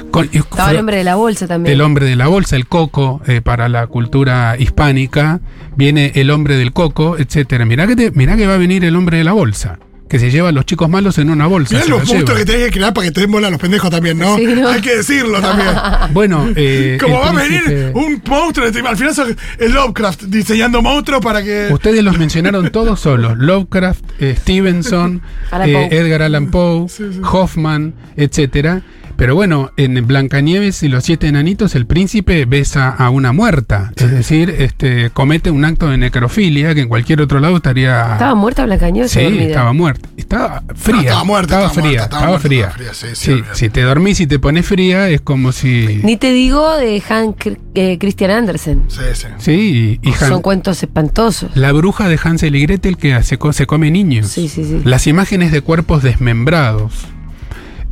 Con- 0.10 0.28
y 0.34 0.38
Estaba 0.40 0.72
el 0.72 0.78
hombre 0.80 0.98
de 0.98 1.04
la 1.04 1.16
bolsa 1.16 1.46
también. 1.48 1.72
el 1.74 1.82
hombre 1.82 2.08
de 2.08 2.16
la 2.16 2.28
bolsa, 2.28 2.56
el 2.56 2.66
coco, 2.66 3.22
eh, 3.28 3.42
para 3.42 3.70
la 3.70 3.86
cultura 3.86 4.56
hispánica, 4.58 5.40
viene 5.76 6.12
el 6.16 6.32
hombre 6.32 6.56
del 6.58 6.74
coco, 6.74 7.16
etcétera. 7.20 7.64
Mirá 7.66 7.86
que, 7.86 7.96
te- 7.96 8.12
mirá 8.12 8.36
que 8.36 8.48
va 8.48 8.56
a 8.56 8.58
venir 8.58 8.84
el 8.84 8.96
hombre 8.96 9.20
de 9.20 9.24
la 9.24 9.34
bolsa. 9.34 9.78
Que 10.08 10.20
se 10.20 10.30
lleva 10.30 10.50
a 10.50 10.52
los 10.52 10.66
chicos 10.66 10.90
malos 10.90 11.18
en 11.18 11.30
una 11.30 11.48
bolsa. 11.48 11.76
Mirá 11.76 11.88
los 11.88 12.08
lleva. 12.08 12.36
que 12.36 12.46
tenés 12.46 12.66
que 12.66 12.72
crear 12.72 12.94
para 12.94 13.08
que 13.08 13.12
te 13.12 13.22
den 13.22 13.32
bola 13.32 13.48
a 13.48 13.52
los 13.52 13.60
pendejos 13.60 13.90
también, 13.90 14.18
¿no? 14.18 14.38
Sí, 14.38 14.46
¿no? 14.46 14.68
Hay 14.68 14.82
que 14.82 14.98
decirlo 14.98 15.42
también. 15.42 15.70
Bueno, 16.14 16.48
eh, 16.56 16.98
Como 17.02 17.20
va 17.20 17.30
a 17.30 17.34
venir 17.34 17.92
un 17.94 18.22
monstruo, 18.28 18.68
este, 18.68 18.80
al 18.80 18.98
final 18.98 19.38
el 19.58 19.72
Lovecraft 19.72 20.24
diseñando 20.24 20.82
monstruos 20.82 21.22
para 21.22 21.44
que. 21.44 21.70
Ustedes 21.72 22.04
los 22.04 22.18
mencionaron 22.18 22.72
todos 22.72 23.00
solos. 23.00 23.34
Lovecraft, 23.38 24.04
eh, 24.20 24.36
Stevenson, 24.40 25.22
Alan 25.52 25.70
eh. 25.70 25.90
Edgar 25.92 26.22
Allan 26.22 26.52
Poe, 26.52 26.88
Sí, 26.88 27.04
sí. 27.12 27.20
Hoffman, 27.24 27.94
etcétera. 28.16 28.82
Pero 29.18 29.36
bueno, 29.36 29.72
en 29.78 30.06
Blancanieves 30.06 30.84
y 30.84 30.90
los 30.90 31.04
siete 31.04 31.28
enanitos, 31.28 31.76
el 31.76 31.86
príncipe 31.86 32.46
besa 32.46 32.90
a 32.90 33.10
una 33.10 33.32
muerta. 33.32 33.92
Es 33.96 34.12
decir, 34.12 34.50
este, 34.60 35.10
comete 35.12 35.52
un 35.52 35.64
acto 35.66 35.88
de 35.90 35.98
necrofilia 35.98 36.74
que 36.76 36.82
en 36.82 36.88
cualquier 36.90 37.22
otro 37.22 37.40
lado 37.40 37.58
estaría. 37.58 38.14
¿Estaba 38.14 38.36
muerta 38.36 38.66
Blancanieves 38.66 39.12
Sí, 39.12 39.20
estaba 39.22 39.74
muerta. 39.74 40.10
Estaba 40.18 40.64
fría. 40.76 40.96
No, 40.96 41.02
estaba 41.02 41.24
muerta, 41.24 41.46
Estaba, 41.56 41.66
estaba 41.68 41.70
fría. 41.70 41.84
muerta, 41.84 42.04
estaba 42.04 42.38
estaba 42.38 42.60
muerta, 42.68 42.72
fría. 42.78 42.94
sí, 42.94 43.08
sí, 43.14 43.44
si 43.54 43.70
te 43.70 43.82
dormís 43.82 44.20
y 44.20 44.28
te 44.28 44.40
pones 44.40 44.66
fría, 44.66 45.10
es 45.10 45.22
como 45.22 45.52
si. 45.52 46.02
Ni 46.04 46.18
te 46.18 46.32
digo 46.32 46.76
de 46.78 47.02
Han 47.10 47.36
Cr- 47.36 47.58
eh, 47.74 47.98
Christian 48.00 48.32
Andersen. 48.32 48.84
Sí, 48.88 49.00
sí. 49.14 49.28
Sí, 49.38 50.00
y, 50.04 50.10
y 50.10 50.12
Han- 50.14 50.30
Son 50.30 50.42
cuentos 50.42 50.82
espantosos. 50.84 51.56
la 51.56 51.72
bruja 51.72 52.10
de 52.10 52.20
Hansel 52.22 52.56
y 52.56 52.62
Gretel 52.64 52.98
que 52.98 53.22
se 53.24 53.38
come 53.68 53.92
niños. 53.92 54.28
Sí, 54.28 54.48
sí, 54.50 54.64
sí. 54.66 54.82
Las 54.84 55.08
imágenes 55.08 55.52
de 55.52 55.62
cuerpos 55.62 56.04
desmembrados. 56.04 56.94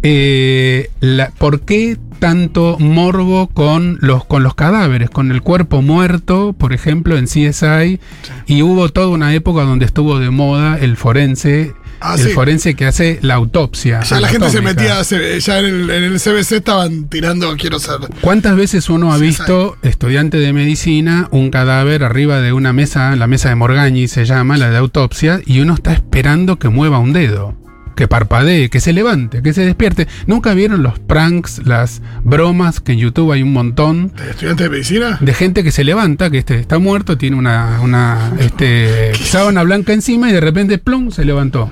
Eh, 0.03 0.89
la- 1.00 1.31
¿Por 1.31 1.62
qué 1.62 1.98
tanto 2.19 2.77
morbo 2.79 3.48
con 3.48 3.98
los, 4.01 4.25
con 4.25 4.43
los 4.43 4.53
cadáveres? 4.53 5.10
Con 5.10 5.31
el 5.31 5.41
cuerpo 5.41 5.81
muerto, 5.81 6.53
por 6.53 6.74
ejemplo, 6.74 7.17
en 7.17 7.25
CSI. 7.25 8.00
Y 8.45 8.62
hubo 8.62 8.89
toda 8.89 9.07
una 9.07 9.33
época 9.33 9.63
donde 9.63 9.86
estuvo 9.86 10.19
de 10.19 10.29
moda 10.29 10.77
el 10.79 10.98
forense. 10.98 11.74
Ah, 12.05 12.15
el 12.17 12.25
sí. 12.27 12.29
forense 12.31 12.75
que 12.75 12.86
hace 12.86 13.17
la 13.22 13.36
autopsia. 13.36 14.01
Ya 14.01 14.19
la 14.19 14.27
gente 14.27 14.50
se 14.50 14.60
metía, 14.62 15.01
ya 15.03 15.60
en 15.60 15.65
el, 15.65 15.89
en 15.89 16.03
el 16.03 16.19
CBC 16.19 16.51
estaban 16.57 17.05
tirando, 17.07 17.55
quiero 17.55 17.79
ser. 17.79 18.00
¿Cuántas 18.19 18.57
veces 18.57 18.89
uno 18.89 19.13
ha 19.13 19.17
visto, 19.17 19.77
estudiante 19.83 20.38
de 20.38 20.51
medicina, 20.51 21.29
un 21.31 21.50
cadáver 21.50 22.03
arriba 22.03 22.41
de 22.41 22.51
una 22.51 22.74
mesa, 22.74 23.15
la 23.15 23.27
mesa 23.27 23.48
de 23.48 23.55
Morgagni 23.55 24.10
se 24.10 24.25
llama, 24.25 24.57
la 24.57 24.69
de 24.69 24.75
autopsia, 24.79 25.39
y 25.45 25.62
uno 25.62 25.75
está 25.75 25.93
esperando 25.93 26.60
que 26.60 26.67
mueva 26.67 27.00
un 27.00 27.13
dedo, 27.13 27.55
que 27.96 28.08
parpadee, 28.08 28.70
que 28.70 28.80
se 28.80 28.94
levante, 28.94 29.42
que 29.42 29.54
se 29.54 29.66
despierte? 29.66 30.08
¿Nunca 30.28 30.54
vieron 30.54 30.84
los 30.84 31.00
pranks, 31.00 31.62
las 31.66 32.02
bromas, 32.24 32.80
que 32.80 32.94
en 32.94 33.00
YouTube 33.00 33.32
hay 33.32 33.44
un 33.44 33.54
montón? 33.54 34.12
¿De 34.16 34.32
estudiante 34.32 34.64
de 34.64 34.70
medicina? 34.70 35.18
De 35.22 35.34
gente 35.34 35.64
que 35.64 35.72
se 35.72 35.84
levanta, 35.84 36.30
que 36.30 36.40
este 36.40 36.60
está 36.60 36.80
muerto, 36.80 37.18
tiene 37.18 37.38
una, 37.38 37.80
una 37.82 38.34
este, 38.40 39.14
sábana 39.16 39.64
blanca 39.64 39.94
encima 39.94 40.30
y 40.30 40.34
de 40.34 40.42
repente, 40.42 40.78
plum, 40.78 41.12
se 41.12 41.26
levantó. 41.26 41.72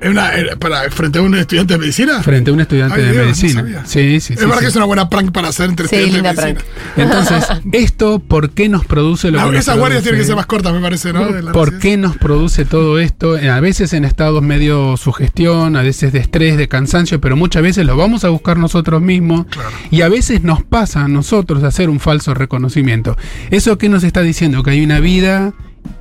¿Es 0.00 0.10
una, 0.10 0.34
era 0.34 0.56
para, 0.56 0.90
¿Frente 0.90 1.18
a 1.18 1.22
un 1.22 1.34
estudiante 1.36 1.74
de 1.74 1.78
medicina? 1.80 2.22
Frente 2.22 2.50
a 2.50 2.54
un 2.54 2.60
estudiante 2.60 2.94
Ay, 2.96 3.02
de 3.02 3.06
Dios, 3.12 3.16
no 3.16 3.24
medicina. 3.24 3.60
sabía. 3.62 3.86
sí, 3.86 4.20
sí, 4.20 4.34
es 4.34 4.38
sí, 4.40 4.44
verdad 4.44 4.56
sí. 4.56 4.60
que 4.60 4.66
es 4.68 4.76
una 4.76 4.84
buena 4.84 5.08
prank 5.08 5.32
para 5.32 5.48
hacer 5.48 5.70
entre 5.70 5.88
Sí, 5.88 5.96
estudiantes 5.96 6.22
linda 6.36 6.46
de 6.46 6.54
medicina. 6.54 6.74
Entonces, 6.96 7.44
¿esto 7.72 8.18
por 8.18 8.50
qué 8.50 8.68
nos 8.68 8.84
produce 8.84 9.30
lo 9.30 9.38
La- 9.38 9.44
que 9.44 9.50
nos 9.52 9.60
esas 9.60 9.78
guardias 9.78 10.02
tienen 10.02 10.20
que 10.20 10.26
ser 10.26 10.36
más 10.36 10.46
cortas, 10.46 10.72
me 10.74 10.80
parece, 10.80 11.12
¿no? 11.12 11.26
¿Por 11.52 11.78
qué 11.78 11.96
nos 11.96 12.16
produce 12.18 12.64
todo 12.64 12.98
esto? 12.98 13.38
Eh, 13.38 13.48
A 13.50 13.60
veces 13.60 13.92
en 13.94 14.04
estados 14.04 14.42
medio 14.42 14.96
sugestión, 14.96 15.76
a 15.76 15.82
veces 15.82 16.12
de 16.12 16.18
estrés, 16.18 16.56
de 16.58 16.68
cansancio, 16.68 17.20
pero 17.20 17.36
muchas 17.36 17.62
veces 17.62 17.86
lo 17.86 17.96
vamos 17.96 18.24
a 18.24 18.28
buscar 18.28 18.58
nosotros 18.58 19.00
mismos 19.00 19.46
Claro. 19.46 19.70
y 19.90 20.02
a 20.02 20.08
veces 20.08 20.42
nos 20.42 20.62
pasa 20.62 21.04
a 21.04 21.08
nosotros 21.08 21.62
hacer 21.62 21.88
un 21.88 22.00
falso 22.00 22.34
reconocimiento. 22.34 23.16
¿Eso 23.50 23.78
qué 23.78 23.88
nos 23.88 24.04
está 24.04 24.20
diciendo? 24.22 24.62
Que 24.62 24.72
hay 24.72 24.84
una 24.84 25.00
vida 25.00 25.52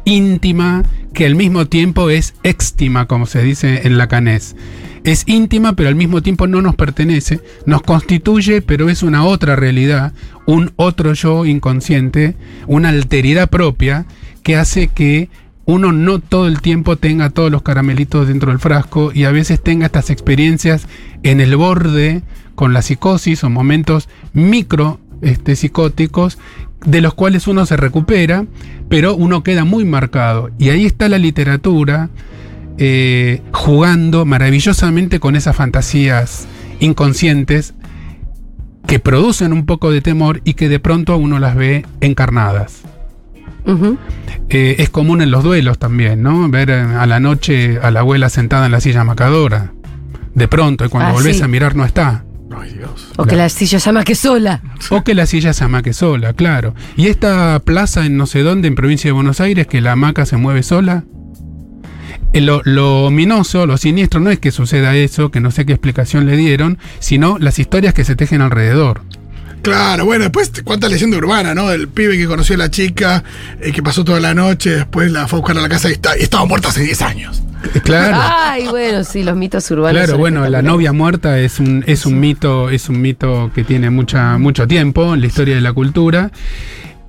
íntima 0.06 0.84
que 1.14 1.26
al 1.26 1.36
mismo 1.36 1.68
tiempo 1.68 2.10
es 2.10 2.36
éxtima, 2.44 3.08
como 3.08 3.26
se 3.26 3.42
dice 3.42 3.88
en 3.88 3.98
lacanés. 3.98 4.56
Es 5.04 5.24
íntima, 5.28 5.76
pero 5.76 5.90
al 5.90 5.96
mismo 5.96 6.24
tiempo 6.24 6.48
no 6.48 6.62
nos 6.62 6.76
pertenece, 6.76 7.40
nos 7.66 7.84
constituye, 7.84 8.62
pero 8.62 8.90
es 8.90 9.04
una 9.04 9.24
otra 9.24 9.56
realidad, 9.56 10.14
un 10.48 10.72
otro 10.78 11.14
yo 11.14 11.46
inconsciente, 11.46 12.36
una 12.66 12.90
alteridad 12.90 13.50
propia 13.50 14.06
que 14.44 14.56
hace 14.56 14.88
que 14.88 15.30
uno 15.66 15.92
no 15.92 16.20
todo 16.20 16.48
el 16.48 16.62
tiempo 16.62 16.96
tenga 16.96 17.30
todos 17.30 17.52
los 17.52 17.62
caramelitos 17.62 18.28
dentro 18.28 18.52
del 18.52 18.60
frasco 18.60 19.12
y 19.14 19.24
a 19.24 19.32
veces 19.32 19.62
tenga 19.62 19.88
estas 19.88 20.10
experiencias 20.10 20.88
en 21.24 21.40
el 21.40 21.56
borde 21.56 22.22
con 22.54 22.74
la 22.74 22.82
psicosis 22.82 23.44
o 23.44 23.50
momentos 23.50 24.08
micro 24.34 25.00
este, 25.22 25.56
psicóticos 25.56 26.38
de 26.86 27.02
los 27.02 27.14
cuales 27.14 27.48
uno 27.48 27.66
se 27.66 27.78
recupera, 27.78 28.46
pero 28.90 29.16
uno 29.16 29.44
queda 29.44 29.64
muy 29.66 29.86
marcado. 29.86 30.52
Y 30.60 30.70
ahí 30.70 30.86
está 30.86 31.10
la 31.10 31.18
literatura 31.18 32.10
eh, 32.78 33.42
jugando 33.54 34.26
maravillosamente 34.26 35.20
con 35.20 35.36
esas 35.36 35.56
fantasías 35.56 36.48
inconscientes 36.80 37.74
que 38.86 39.00
producen 39.00 39.52
un 39.54 39.66
poco 39.66 39.92
de 39.92 40.02
temor 40.02 40.42
y 40.44 40.54
que 40.54 40.70
de 40.70 40.80
pronto 40.80 41.18
uno 41.18 41.40
las 41.40 41.56
ve 41.56 41.86
encarnadas. 42.02 42.82
Eh, 44.50 44.76
es 44.78 44.90
común 44.92 45.24
en 45.24 45.32
los 45.32 45.44
duelos 45.44 45.80
también, 45.80 46.22
¿no? 46.22 46.48
Ver 46.50 46.70
eh, 46.70 46.82
a 46.82 47.08
la 47.08 47.20
noche 47.20 47.80
a 47.82 47.90
la 47.90 48.02
abuela 48.02 48.30
sentada 48.30 48.68
en 48.68 48.72
la 48.74 48.80
silla 48.80 49.04
macadora. 49.04 49.72
De 50.36 50.48
pronto, 50.48 50.86
y 50.86 50.90
cuando 50.90 51.10
Ah, 51.10 51.14
volvés 51.14 51.38
sí. 51.38 51.44
a 51.44 51.48
mirar 51.48 51.76
no 51.76 51.84
está. 51.86 52.25
Ay, 52.66 52.74
Dios. 52.74 53.12
O 53.18 53.26
que 53.26 53.36
la 53.36 53.48
silla 53.50 53.80
se 53.80 53.86
llama 53.86 54.04
que 54.04 54.16
sola. 54.16 54.62
O 54.90 55.04
que 55.04 55.14
la 55.14 55.26
silla 55.26 55.54
se 55.54 55.64
amaque 55.64 55.94
sola, 55.94 56.34
claro. 56.34 56.74
Y 56.96 57.08
esta 57.08 57.60
plaza 57.60 58.06
en 58.06 58.18
no 58.18 58.26
sé 58.26 58.42
dónde, 58.42 58.68
en 58.68 58.76
provincia 58.76 59.08
de 59.08 59.12
Buenos 59.14 59.40
Aires, 59.40 59.68
que 59.68 59.82
la 59.82 59.92
hamaca 59.92 60.26
se 60.26 60.38
mueve 60.38 60.64
sola. 60.64 61.04
Eh, 62.34 62.42
Lo, 62.42 62.62
lo 62.66 63.06
ominoso, 63.06 63.66
lo 63.68 63.78
siniestro, 63.78 64.20
no 64.20 64.30
es 64.32 64.40
que 64.40 64.52
suceda 64.52 64.96
eso, 64.96 65.30
que 65.32 65.40
no 65.42 65.52
sé 65.52 65.66
qué 65.66 65.74
explicación 65.74 66.26
le 66.26 66.36
dieron, 66.38 66.80
sino 67.00 67.38
las 67.40 67.60
historias 67.60 67.94
que 67.94 68.04
se 68.04 68.16
tejen 68.16 68.42
alrededor. 68.42 69.02
Claro, 69.66 70.06
bueno, 70.06 70.24
después 70.24 70.52
cuánta 70.64 70.88
leyenda 70.88 71.18
urbana, 71.18 71.54
¿no? 71.56 71.68
Del 71.70 71.88
pibe 71.88 72.18
que 72.18 72.26
conoció 72.28 72.56
a 72.56 72.60
la 72.60 72.70
chica, 72.72 73.24
eh, 73.62 73.72
que 73.72 73.82
pasó 73.84 74.04
toda 74.04 74.20
la 74.20 74.34
noche, 74.34 74.70
después 74.72 75.12
la 75.12 75.28
fue 75.28 75.38
a 75.38 75.42
buscar 75.42 75.58
a 75.58 75.62
la 75.62 75.70
casa 75.70 75.90
y, 75.90 75.94
está- 75.94 76.18
y 76.18 76.22
estaba 76.24 76.46
muerta 76.46 76.70
hace 76.70 76.82
10 76.84 77.02
años. 77.02 77.42
Eh, 77.74 77.82
Claro. 77.84 78.18
Ay, 78.22 78.68
bueno, 78.68 79.04
sí, 79.04 79.24
los 79.24 79.36
mitos 79.36 79.70
urbanos. 79.72 79.92
Claro, 80.04 80.18
bueno, 80.20 80.48
la 80.48 80.62
novia 80.62 80.94
muerta 80.94 81.40
es 81.40 81.60
un, 81.60 81.84
es 81.88 82.06
un 82.06 82.20
mito, 82.20 82.70
es 82.70 82.90
un 82.90 83.02
mito 83.02 83.52
que 83.56 83.64
tiene 83.64 83.90
mucha, 83.90 84.38
mucho 84.38 84.68
tiempo 84.68 85.14
en 85.16 85.22
la 85.22 85.26
historia 85.28 85.56
de 85.56 85.62
la 85.62 85.74
cultura. 85.74 86.32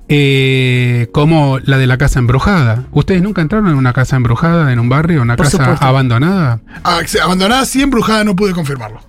eh, 0.09 1.09
como 1.11 1.59
la 1.59 1.77
de 1.77 1.85
la 1.85 1.97
casa 1.97 2.19
embrujada. 2.19 2.85
¿Ustedes 2.91 3.21
nunca 3.21 3.41
entraron 3.41 3.67
en 3.67 3.75
una 3.75 3.91
casa 3.91 4.15
embrujada, 4.15 4.71
en 4.71 4.79
un 4.79 4.87
barrio, 4.87 5.21
una 5.21 5.35
Por 5.35 5.47
casa 5.47 5.57
supuesto. 5.57 5.85
abandonada? 5.85 6.61
Ah, 6.85 7.01
abandonada 7.21 7.65
sí, 7.65 7.81
embrujada 7.81 8.23
no 8.23 8.33
pude 8.35 8.53
confirmarlo. 8.53 9.01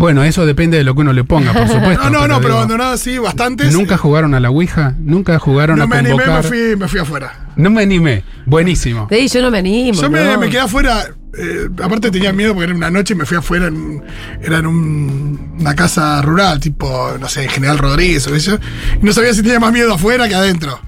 Bueno, 0.00 0.24
eso 0.24 0.46
depende 0.46 0.78
de 0.78 0.84
lo 0.84 0.94
que 0.94 1.02
uno 1.02 1.12
le 1.12 1.24
ponga, 1.24 1.52
por 1.52 1.68
supuesto. 1.68 2.04
No, 2.04 2.20
no, 2.20 2.26
no, 2.26 2.36
pero 2.36 2.48
digo, 2.48 2.56
abandonada 2.56 2.96
sí, 2.96 3.18
bastantes. 3.18 3.70
¿Nunca 3.74 3.98
jugaron 3.98 4.34
a 4.34 4.40
la 4.40 4.48
Ouija? 4.48 4.94
¿Nunca 4.98 5.38
jugaron 5.38 5.76
No 5.76 5.84
a 5.84 5.86
me 5.86 5.96
animé, 5.98 6.14
me 6.16 6.22
convocar? 6.24 6.44
fui, 6.44 6.74
me 6.76 6.88
fui 6.88 7.00
afuera. 7.00 7.48
No 7.56 7.68
me 7.68 7.82
animé. 7.82 8.24
Buenísimo. 8.46 9.06
Sí, 9.10 9.28
yo 9.28 9.42
no 9.42 9.50
me 9.50 9.58
animo. 9.58 10.00
Yo 10.00 10.08
me, 10.08 10.24
no. 10.24 10.38
me 10.38 10.48
quedé 10.48 10.60
afuera, 10.60 11.04
eh, 11.36 11.68
aparte 11.82 12.10
tenía 12.10 12.32
miedo 12.32 12.54
porque 12.54 12.64
era 12.70 12.74
una 12.74 12.90
noche 12.90 13.12
y 13.12 13.16
me 13.18 13.26
fui 13.26 13.36
afuera, 13.36 13.66
en, 13.66 14.02
era 14.42 14.56
en 14.60 14.66
un- 14.66 15.56
una 15.60 15.74
casa 15.74 16.22
rural, 16.22 16.58
tipo, 16.60 17.12
no 17.20 17.28
sé, 17.28 17.46
General 17.50 17.76
Rodríguez 17.76 18.26
o 18.26 18.34
eso, 18.34 18.58
y 19.02 19.04
no 19.04 19.12
sabía 19.12 19.34
si 19.34 19.42
tenía 19.42 19.60
más 19.60 19.70
miedo 19.72 19.92
afuera 19.92 20.26
que 20.28 20.34
adentro. 20.34 20.80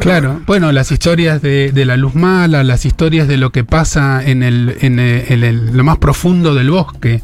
Claro, 0.00 0.40
bueno, 0.46 0.72
las 0.72 0.90
historias 0.92 1.42
de, 1.42 1.72
de 1.72 1.84
la 1.84 1.96
luz 1.96 2.14
mala, 2.14 2.64
las 2.64 2.84
historias 2.86 3.28
de 3.28 3.36
lo 3.36 3.50
que 3.52 3.64
pasa 3.64 4.22
en 4.24 4.42
el, 4.42 4.76
en 4.80 4.98
el- 4.98 5.24
en 5.28 5.44
el- 5.44 5.76
lo 5.76 5.84
más 5.84 5.98
profundo 5.98 6.54
del 6.54 6.70
bosque, 6.70 7.22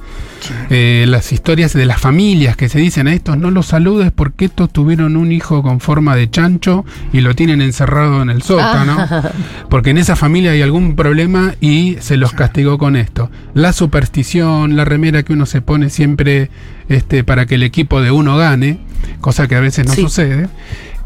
eh, 0.71 1.07
las 1.09 1.33
historias 1.33 1.73
de 1.73 1.87
las 1.87 2.01
familias 2.01 2.57
que 2.57 2.69
se 2.69 2.79
dicen 2.79 3.09
a 3.09 3.15
estos 3.15 3.37
no 3.39 3.51
los 3.51 3.67
saludes 3.67 4.13
porque 4.15 4.45
estos 4.45 4.71
tuvieron 4.71 5.17
un 5.17 5.33
hijo 5.33 5.63
con 5.63 5.81
forma 5.81 6.15
de 6.15 6.29
chancho 6.31 6.85
y 7.13 7.21
lo 7.23 7.35
tienen 7.35 7.61
encerrado 7.63 8.21
en 8.23 8.31
el 8.31 8.43
sótano, 8.43 8.97
Ah. 8.99 9.31
porque 9.71 9.91
en 9.91 9.99
esa 9.99 10.15
familia 10.15 10.51
hay 10.53 10.63
algún 10.63 10.95
problema 10.95 11.55
y 11.61 11.97
se 12.01 12.17
los 12.17 12.33
castigó 12.33 12.79
con 12.79 12.95
esto. 12.97 13.31
La 13.55 13.73
superstición, 13.73 14.77
la 14.77 14.85
remera 14.85 15.23
que 15.23 15.33
uno 15.33 15.47
se 15.47 15.63
pone 15.63 15.89
siempre 15.91 16.51
este, 16.89 17.25
para 17.25 17.47
que 17.47 17.57
el 17.57 17.63
equipo 17.63 18.01
de 18.03 18.11
uno 18.11 18.37
gane, 18.37 18.79
cosa 19.21 19.49
que 19.49 19.57
a 19.57 19.61
veces 19.61 19.87
no 19.87 19.95
Sí. 19.95 20.03
sucede. 20.03 20.49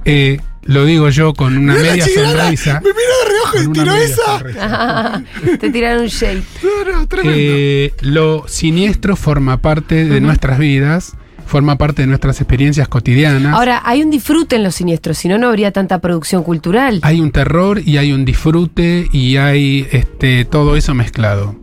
Eh, 0.04 0.40
lo 0.70 0.84
digo 0.84 1.08
yo 1.08 1.34
con 1.34 1.56
una 1.56 1.74
Mirá 1.74 1.90
media 1.90 2.06
sonrisa. 2.06 2.80
Me 2.80 2.90
mira 2.90 3.12
de 3.18 3.58
reojo 3.58 3.70
y 3.70 3.72
tiró 3.72 3.94
esa. 3.96 5.24
Te 5.58 5.70
tiraron 5.70 6.02
un 6.04 6.08
shade. 6.08 6.42
No, 6.62 6.92
no, 6.92 7.08
tremendo. 7.08 7.36
Eh, 7.36 7.92
lo 8.02 8.46
siniestro 8.46 9.16
forma 9.16 9.56
parte 9.56 10.04
de 10.04 10.20
nuestras 10.20 10.60
vidas, 10.60 11.14
forma 11.44 11.76
parte 11.76 12.02
de 12.02 12.06
nuestras 12.06 12.40
experiencias 12.40 12.86
cotidianas. 12.86 13.52
Ahora, 13.52 13.82
hay 13.84 14.00
un 14.02 14.10
disfrute 14.10 14.54
en 14.54 14.62
los 14.62 14.76
siniestros, 14.76 15.18
si 15.18 15.26
no, 15.26 15.38
no 15.38 15.48
habría 15.48 15.72
tanta 15.72 16.00
producción 16.00 16.44
cultural. 16.44 17.00
hay 17.02 17.20
un 17.20 17.32
terror 17.32 17.80
y 17.84 17.96
hay 17.96 18.12
un 18.12 18.24
disfrute 18.24 19.08
y 19.10 19.38
hay 19.38 19.88
este, 19.90 20.44
todo 20.44 20.76
eso 20.76 20.94
mezclado. 20.94 21.59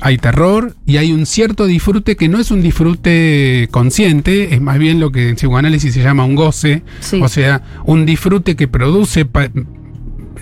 Hay 0.00 0.16
terror 0.18 0.74
y 0.86 0.96
hay 0.96 1.12
un 1.12 1.26
cierto 1.26 1.66
disfrute 1.66 2.16
que 2.16 2.28
no 2.28 2.38
es 2.38 2.50
un 2.50 2.62
disfrute 2.62 3.68
consciente, 3.70 4.54
es 4.54 4.60
más 4.60 4.78
bien 4.78 4.98
lo 5.00 5.12
que 5.12 5.28
en 5.28 5.36
psicoanálisis 5.36 5.92
se 5.94 6.02
llama 6.02 6.24
un 6.24 6.34
goce, 6.36 6.82
Sí. 7.00 7.20
o 7.22 7.28
sea, 7.28 7.62
un 7.84 8.06
disfrute 8.06 8.56
que 8.56 8.66
produce 8.68 9.26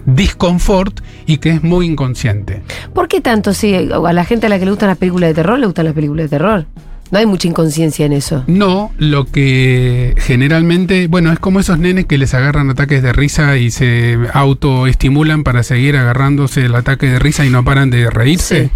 disconfort 0.06 1.00
y 1.26 1.38
que 1.38 1.50
es 1.50 1.62
muy 1.62 1.86
inconsciente. 1.86 2.62
¿Por 2.94 3.08
qué 3.08 3.20
tanto 3.20 3.52
si 3.52 3.74
a 3.74 4.12
la 4.12 4.24
gente 4.24 4.46
a 4.46 4.48
la 4.48 4.58
que 4.58 4.64
le 4.64 4.70
gustan 4.70 4.88
las 4.88 4.98
películas 4.98 5.30
de 5.30 5.34
terror 5.34 5.58
le 5.58 5.66
gustan 5.66 5.84
las 5.86 5.94
películas 5.94 6.24
de 6.30 6.38
terror? 6.38 6.66
No 7.10 7.18
hay 7.18 7.24
mucha 7.24 7.48
inconsciencia 7.48 8.04
en 8.04 8.12
eso. 8.12 8.44
No, 8.48 8.92
lo 8.98 9.24
que 9.24 10.14
generalmente, 10.18 11.06
bueno, 11.08 11.32
es 11.32 11.38
como 11.38 11.58
esos 11.58 11.78
nenes 11.78 12.04
que 12.04 12.18
les 12.18 12.34
agarran 12.34 12.68
ataques 12.68 13.02
de 13.02 13.14
risa 13.14 13.56
y 13.56 13.70
se 13.70 14.18
autoestimulan 14.34 15.42
para 15.42 15.62
seguir 15.62 15.96
agarrándose 15.96 16.66
el 16.66 16.74
ataque 16.74 17.06
de 17.08 17.18
risa 17.18 17.46
y 17.46 17.50
no 17.50 17.64
paran 17.64 17.88
de 17.88 18.10
reírse. 18.10 18.64
Sí. 18.66 18.70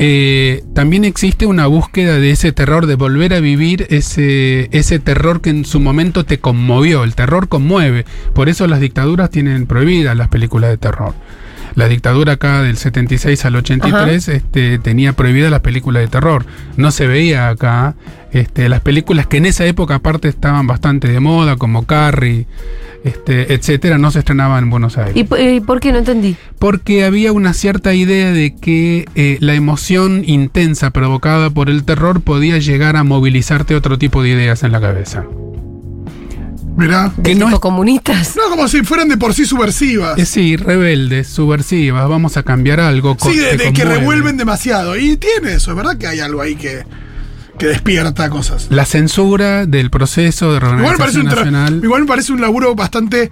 Eh, 0.00 0.62
también 0.74 1.04
existe 1.04 1.46
una 1.46 1.66
búsqueda 1.66 2.18
de 2.18 2.30
ese 2.30 2.52
terror, 2.52 2.86
de 2.86 2.94
volver 2.94 3.34
a 3.34 3.40
vivir 3.40 3.86
ese, 3.90 4.68
ese 4.70 5.00
terror 5.00 5.40
que 5.40 5.50
en 5.50 5.64
su 5.64 5.80
momento 5.80 6.24
te 6.24 6.38
conmovió. 6.38 7.04
El 7.04 7.14
terror 7.14 7.48
conmueve. 7.48 8.04
Por 8.32 8.48
eso 8.48 8.66
las 8.66 8.80
dictaduras 8.80 9.30
tienen 9.30 9.66
prohibidas 9.66 10.16
las 10.16 10.28
películas 10.28 10.70
de 10.70 10.78
terror. 10.78 11.14
La 11.74 11.88
dictadura 11.88 12.34
acá 12.34 12.62
del 12.62 12.76
76 12.76 13.44
al 13.44 13.56
83 13.56 14.28
este, 14.28 14.78
tenía 14.78 15.12
prohibidas 15.12 15.50
las 15.50 15.60
películas 15.60 16.02
de 16.02 16.08
terror. 16.08 16.44
No 16.76 16.90
se 16.90 17.06
veía 17.06 17.48
acá 17.48 17.94
este, 18.32 18.68
las 18.68 18.80
películas 18.80 19.26
que 19.26 19.38
en 19.38 19.46
esa 19.46 19.64
época 19.66 19.96
aparte 19.96 20.28
estaban 20.28 20.66
bastante 20.66 21.08
de 21.08 21.20
moda, 21.20 21.56
como 21.56 21.86
Carrie, 21.86 22.46
este, 23.04 23.54
etcétera, 23.54 23.96
no 23.98 24.10
se 24.10 24.18
estrenaban 24.20 24.64
en 24.64 24.70
Buenos 24.70 24.98
Aires. 24.98 25.14
¿Y, 25.16 25.26
eh, 25.36 25.62
por 25.64 25.80
qué 25.80 25.92
no 25.92 25.98
entendí? 25.98 26.36
Porque 26.58 27.04
había 27.04 27.32
una 27.32 27.52
cierta 27.54 27.94
idea 27.94 28.32
de 28.32 28.54
que 28.56 29.06
eh, 29.14 29.38
la 29.40 29.54
emoción 29.54 30.24
intensa 30.26 30.90
provocada 30.90 31.50
por 31.50 31.70
el 31.70 31.84
terror 31.84 32.20
podía 32.20 32.58
llegar 32.58 32.96
a 32.96 33.04
movilizarte 33.04 33.74
otro 33.74 33.98
tipo 33.98 34.22
de 34.22 34.30
ideas 34.30 34.62
en 34.64 34.72
la 34.72 34.80
cabeza. 34.80 35.24
Mirá. 36.76 37.12
¿De 37.16 37.22
Que 37.22 37.34
tipo 37.34 37.48
no 37.48 37.54
es- 37.56 37.60
comunistas? 37.60 38.36
No, 38.36 38.48
como 38.50 38.68
si 38.68 38.82
fueran 38.84 39.08
de 39.08 39.16
por 39.16 39.34
sí 39.34 39.44
subversivas. 39.46 40.16
Es 40.18 40.28
sí, 40.28 40.56
rebeldes, 40.56 41.26
subversivas, 41.28 42.08
vamos 42.08 42.36
a 42.36 42.44
cambiar 42.44 42.78
algo. 42.80 43.16
sí, 43.20 43.36
de, 43.36 43.72
que 43.72 43.84
revuelven 43.84 44.36
demasiado. 44.36 44.96
Y 44.96 45.16
tiene 45.16 45.54
eso, 45.54 45.70
es 45.72 45.76
verdad 45.76 45.96
que 45.98 46.06
hay 46.06 46.20
algo 46.20 46.40
ahí 46.40 46.54
que, 46.54 46.84
que 47.58 47.66
despierta 47.66 48.30
cosas. 48.30 48.68
La 48.70 48.84
censura 48.84 49.66
del 49.66 49.90
proceso 49.90 50.52
de 50.52 50.58
Igual 50.58 50.80
me, 50.80 50.98
parece 50.98 51.18
reorganización 51.18 51.26
un 51.26 51.34
nacional. 51.34 51.80
igual 51.84 52.00
me 52.02 52.06
parece 52.06 52.32
un 52.32 52.40
laburo 52.40 52.74
bastante. 52.74 53.30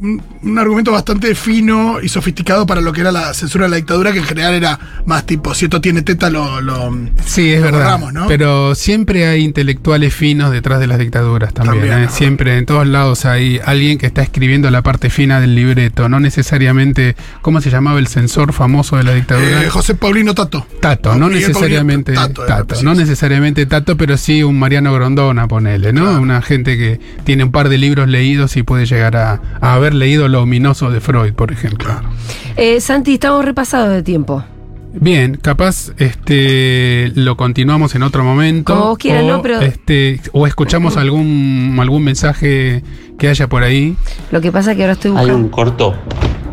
Un, 0.00 0.22
un 0.42 0.58
argumento 0.58 0.92
bastante 0.92 1.34
fino 1.34 2.00
y 2.02 2.08
sofisticado 2.08 2.66
para 2.66 2.80
lo 2.80 2.92
que 2.92 3.02
era 3.02 3.12
la 3.12 3.34
censura 3.34 3.64
de 3.66 3.70
la 3.70 3.76
dictadura, 3.76 4.12
que 4.12 4.18
en 4.18 4.24
general 4.24 4.54
era 4.54 4.78
más 5.04 5.26
tipo, 5.26 5.54
si 5.54 5.66
esto 5.66 5.80
tiene 5.80 6.02
teta, 6.02 6.30
lo. 6.30 6.60
lo 6.60 6.90
Sí, 7.24 7.52
es 7.52 7.58
lo 7.60 7.66
verdad. 7.66 7.80
borramos, 7.80 8.12
¿no? 8.12 8.26
Pero 8.26 8.74
siempre 8.74 9.26
hay 9.26 9.42
intelectuales 9.44 10.14
finos 10.14 10.50
detrás 10.52 10.80
de 10.80 10.86
las 10.86 10.98
dictaduras 10.98 11.52
también. 11.52 11.80
También, 11.80 11.98
¿eh? 11.98 12.06
¿no? 12.06 12.10
Siempre, 12.12 12.56
en 12.56 12.66
todos 12.66 12.86
lados 12.86 13.24
hay 13.24 13.60
alguien 13.64 13.98
que 13.98 14.06
está 14.06 14.22
escribiendo 14.22 14.70
la 14.70 14.82
parte 14.82 15.10
fina 15.10 15.40
del 15.40 15.54
libreto. 15.54 16.08
No 16.08 16.18
necesariamente, 16.20 17.16
¿cómo 17.42 17.60
se 17.60 17.70
llamaba 17.70 17.98
el 17.98 18.06
censor 18.06 18.52
famoso 18.52 18.96
de 18.96 19.04
la 19.04 19.12
dictadura? 19.14 19.62
Eh, 19.62 19.68
José 19.68 19.94
Paulino 19.94 20.34
Tato. 20.34 20.66
Tato, 20.80 21.14
no, 21.16 21.28
necesariamente 21.28 22.14
Paulino 22.14 22.44
Tato, 22.46 22.82
no 22.82 22.94
necesariamente 22.94 23.66
Tato, 23.66 23.96
pero 23.96 24.16
sí 24.16 24.42
un 24.42 24.58
Mariano 24.58 24.92
Grondona, 24.94 25.46
ponele, 25.46 25.92
¿no? 25.92 26.02
Claro. 26.02 26.20
Una 26.20 26.42
gente 26.42 26.76
que 26.78 27.00
tiene 27.24 27.44
un 27.44 27.52
par 27.52 27.68
de 27.68 27.78
libros 27.78 28.08
leídos 28.08 28.56
y 28.56 28.62
puede 28.62 28.86
llegar 28.86 29.16
a, 29.16 29.40
a 29.60 29.78
haber 29.90 29.94
leído 29.94 30.28
lo 30.28 30.42
ominoso 30.42 30.90
de 30.90 31.00
Freud, 31.00 31.32
por 31.34 31.50
ejemplo. 31.52 31.90
Eh, 32.56 32.80
Santi, 32.80 33.14
estamos 33.14 33.44
repasados 33.44 33.90
de 33.90 34.02
tiempo. 34.02 34.42
Bien, 34.92 35.36
capaz 35.40 35.92
este 35.98 37.12
lo 37.14 37.36
continuamos 37.36 37.94
en 37.94 38.02
otro 38.02 38.24
momento. 38.24 38.72
Como 38.74 38.88
vos 38.90 38.98
quieras, 38.98 39.24
o, 39.24 39.28
¿no? 39.28 39.42
Pero- 39.42 39.60
este, 39.60 40.20
o 40.32 40.46
escuchamos 40.46 40.96
algún 40.96 41.76
algún 41.80 42.02
mensaje 42.04 42.82
que 43.18 43.28
haya 43.28 43.48
por 43.48 43.62
ahí. 43.62 43.96
Lo 44.32 44.40
que 44.40 44.50
pasa 44.52 44.72
es 44.72 44.76
que 44.76 44.82
ahora 44.84 44.92
estoy 44.94 45.10
Hay 45.12 45.16
buscando. 45.18 45.36
un 45.38 45.48
corto 45.48 45.94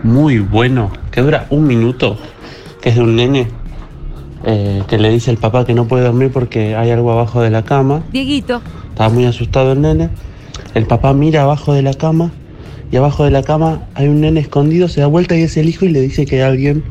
muy 0.03 0.39
bueno 0.39 0.91
que 1.11 1.21
dura 1.21 1.47
un 1.49 1.65
minuto, 1.65 2.17
que 2.81 2.89
es 2.89 2.95
de 2.95 3.01
un 3.01 3.15
nene 3.15 3.47
eh, 4.45 4.83
que 4.87 4.97
le 4.99 5.09
dice 5.09 5.31
al 5.31 5.37
papá 5.37 5.65
que 5.65 5.73
no 5.73 5.87
puede 5.87 6.03
dormir 6.05 6.29
porque 6.31 6.75
hay 6.75 6.91
algo 6.91 7.11
abajo 7.11 7.41
de 7.41 7.49
la 7.49 7.63
cama. 7.63 8.03
Dieguito. 8.11 8.61
Estaba 8.89 9.09
muy 9.09 9.25
asustado 9.25 9.71
el 9.73 9.81
nene. 9.81 10.09
El 10.75 10.85
papá 10.85 11.13
mira 11.13 11.41
abajo 11.41 11.73
de 11.73 11.81
la 11.81 11.93
cama 11.95 12.31
y 12.91 12.97
abajo 12.97 13.23
de 13.25 13.31
la 13.31 13.43
cama 13.43 13.81
hay 13.95 14.07
un 14.07 14.21
nene 14.21 14.39
escondido, 14.39 14.87
se 14.87 15.01
da 15.01 15.07
vuelta 15.07 15.35
y 15.35 15.41
es 15.41 15.57
el 15.57 15.67
hijo 15.69 15.85
y 15.85 15.89
le 15.89 16.01
dice 16.01 16.25
que 16.25 16.37
hay 16.37 16.41
alguien 16.49 16.83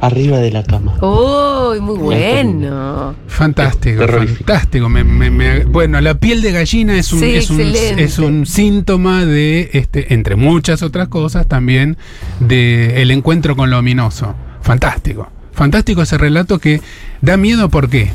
arriba 0.00 0.38
de 0.38 0.50
la 0.50 0.62
cama. 0.64 0.94
¡Uy, 1.02 1.80
muy 1.80 1.98
bueno! 1.98 3.14
Fantástico, 3.26 4.06
fantástico. 4.06 4.88
Me- 4.88 5.04
me- 5.04 5.30
me- 5.30 5.64
bueno, 5.64 6.00
la 6.00 6.14
piel 6.14 6.42
de 6.42 6.52
gallina 6.52 6.96
es 6.96 7.12
un, 7.12 7.20
Sí, 7.20 7.34
es 7.34 7.50
un, 7.50 7.60
excelente. 7.60 8.02
es 8.04 8.18
un 8.18 8.46
síntoma 8.46 9.24
de, 9.24 9.70
este, 9.72 10.14
entre 10.14 10.36
muchas 10.36 10.82
otras 10.82 11.08
cosas, 11.08 11.46
también 11.46 11.96
de 12.40 13.02
el 13.02 13.10
encuentro 13.10 13.56
con 13.56 13.70
lo 13.70 13.78
ominoso. 13.78 14.34
Fantástico. 14.62 15.28
Fantástico 15.52 16.02
ese 16.02 16.18
relato 16.18 16.58
que 16.58 16.80
da 17.20 17.36
miedo, 17.36 17.68
¿por 17.68 17.88
qué? 17.88 18.10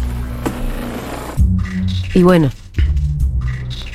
Y 2.13 2.23
bueno, 2.23 2.49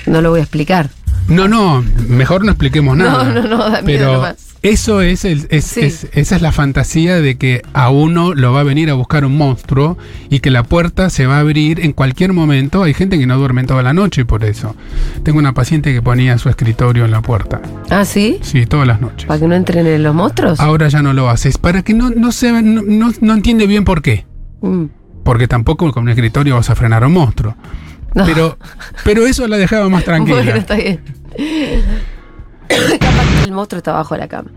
no 0.07 0.21
lo 0.23 0.31
voy 0.31 0.41
a 0.41 0.43
explicar. 0.45 0.91
No, 1.29 1.49
no, 1.49 1.83
mejor 2.09 2.45
no 2.45 2.51
expliquemos 2.53 2.97
No, 2.97 3.05
nada. 3.05 3.25
no, 3.25 3.43
no, 3.49 3.59
da 3.59 3.83
miedo 3.83 3.85
Pero 3.87 4.13
nomás. 4.15 4.37
eso 4.63 5.01
es, 5.01 5.25
el- 5.25 5.47
es- 5.51 5.65
Sí. 5.65 5.81
es- 5.81 6.07
esa 6.13 6.37
es 6.37 6.43
la 6.43 6.53
fantasía 6.53 7.21
de 7.21 7.37
que 7.37 7.63
a 7.73 7.89
uno 7.91 8.35
lo 8.35 8.53
va 8.53 8.61
a 8.61 8.63
venir 8.63 8.91
a 8.91 8.95
buscar 8.95 9.25
un 9.25 9.37
monstruo 9.39 9.97
y 10.29 10.41
que 10.41 10.51
la 10.51 10.65
puerta 10.65 11.09
se 11.09 11.27
va 11.27 11.37
a 11.37 11.41
abrir 11.41 11.81
en 11.81 11.93
cualquier 11.93 12.33
momento. 12.35 12.83
Hay 12.83 12.93
gente 12.93 13.19
que 13.19 13.27
no 13.27 13.39
duerme 13.39 13.65
toda 13.65 13.83
la 13.83 13.95
noche 13.95 14.25
por 14.27 14.45
eso. 14.45 14.77
Tengo 15.23 15.39
una 15.39 15.55
paciente 15.55 15.95
que 15.95 16.03
ponía 16.03 16.37
su 16.37 16.51
escritorio 16.51 17.05
en 17.07 17.11
la 17.11 17.23
puerta. 17.23 17.63
¿Ah, 17.91 18.05
sí? 18.05 18.39
Sí, 18.43 18.67
todas 18.67 18.87
las 18.87 19.01
noches. 19.01 19.27
¿Para 19.27 19.41
que 19.41 19.49
no 19.49 19.55
entren 19.55 19.87
en 19.87 20.03
los 20.03 20.15
monstruos? 20.15 20.61
Ahora 20.61 20.89
ya 20.89 21.01
no 21.03 21.15
lo 21.15 21.31
haces. 21.31 21.57
Para 21.57 21.83
que 21.83 21.95
no, 21.95 22.11
no, 22.11 22.33
se, 22.33 22.53
no, 22.63 22.83
no, 22.87 23.13
no 23.21 23.33
entiende 23.35 23.67
bien 23.67 23.85
por 23.85 24.03
qué. 24.03 24.27
Mm. 24.61 24.85
Porque 25.25 25.49
tampoco 25.49 25.91
con 25.91 26.03
un 26.03 26.11
escritorio 26.11 26.57
vas 26.57 26.69
a 26.69 26.75
frenar 26.75 27.03
a 27.03 27.07
un 27.07 27.15
monstruo. 27.15 27.57
No. 28.15 28.25
Pero, 28.25 28.57
pero 29.05 29.27
eso 29.27 29.47
la 29.49 29.57
dejaba 29.57 29.89
más 29.89 30.05
tranquila. 30.05 30.37
Bueno, 30.37 30.55
está 30.55 30.77
bien. 30.77 31.01
Capaz 32.69 33.27
que 33.39 33.45
el 33.45 33.53
monstruo 33.53 33.79
está 33.79 33.91
abajo 33.91 34.15
de 34.15 34.21
la 34.21 34.29
cama. 34.29 34.51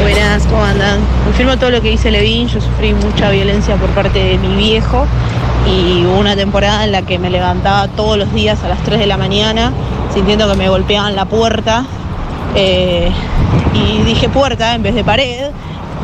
Buenas, 0.00 0.46
¿cómo 0.46 0.62
andan? 0.62 1.00
Confirmo 1.24 1.58
todo 1.58 1.70
lo 1.70 1.82
que 1.82 1.90
dice 1.90 2.12
Levin, 2.12 2.46
yo 2.46 2.60
sufrí 2.60 2.94
mucha 2.94 3.30
violencia 3.30 3.74
por 3.76 3.90
parte 3.90 4.18
de 4.20 4.38
mi 4.38 4.54
viejo 4.56 5.06
y 5.66 6.06
hubo 6.06 6.18
una 6.18 6.36
temporada 6.36 6.84
en 6.84 6.92
la 6.92 7.02
que 7.02 7.18
me 7.18 7.30
levantaba 7.30 7.88
todos 7.88 8.16
los 8.16 8.32
días 8.32 8.62
a 8.62 8.68
las 8.68 8.80
3 8.84 9.00
de 9.00 9.06
la 9.06 9.16
mañana 9.16 9.72
sintiendo 10.14 10.48
que 10.50 10.56
me 10.56 10.68
golpeaban 10.68 11.16
la 11.16 11.24
puerta 11.24 11.84
eh, 12.54 13.10
y 13.74 14.02
dije 14.04 14.28
puerta 14.28 14.74
en 14.74 14.82
vez 14.82 14.94
de 14.94 15.04
pared, 15.04 15.50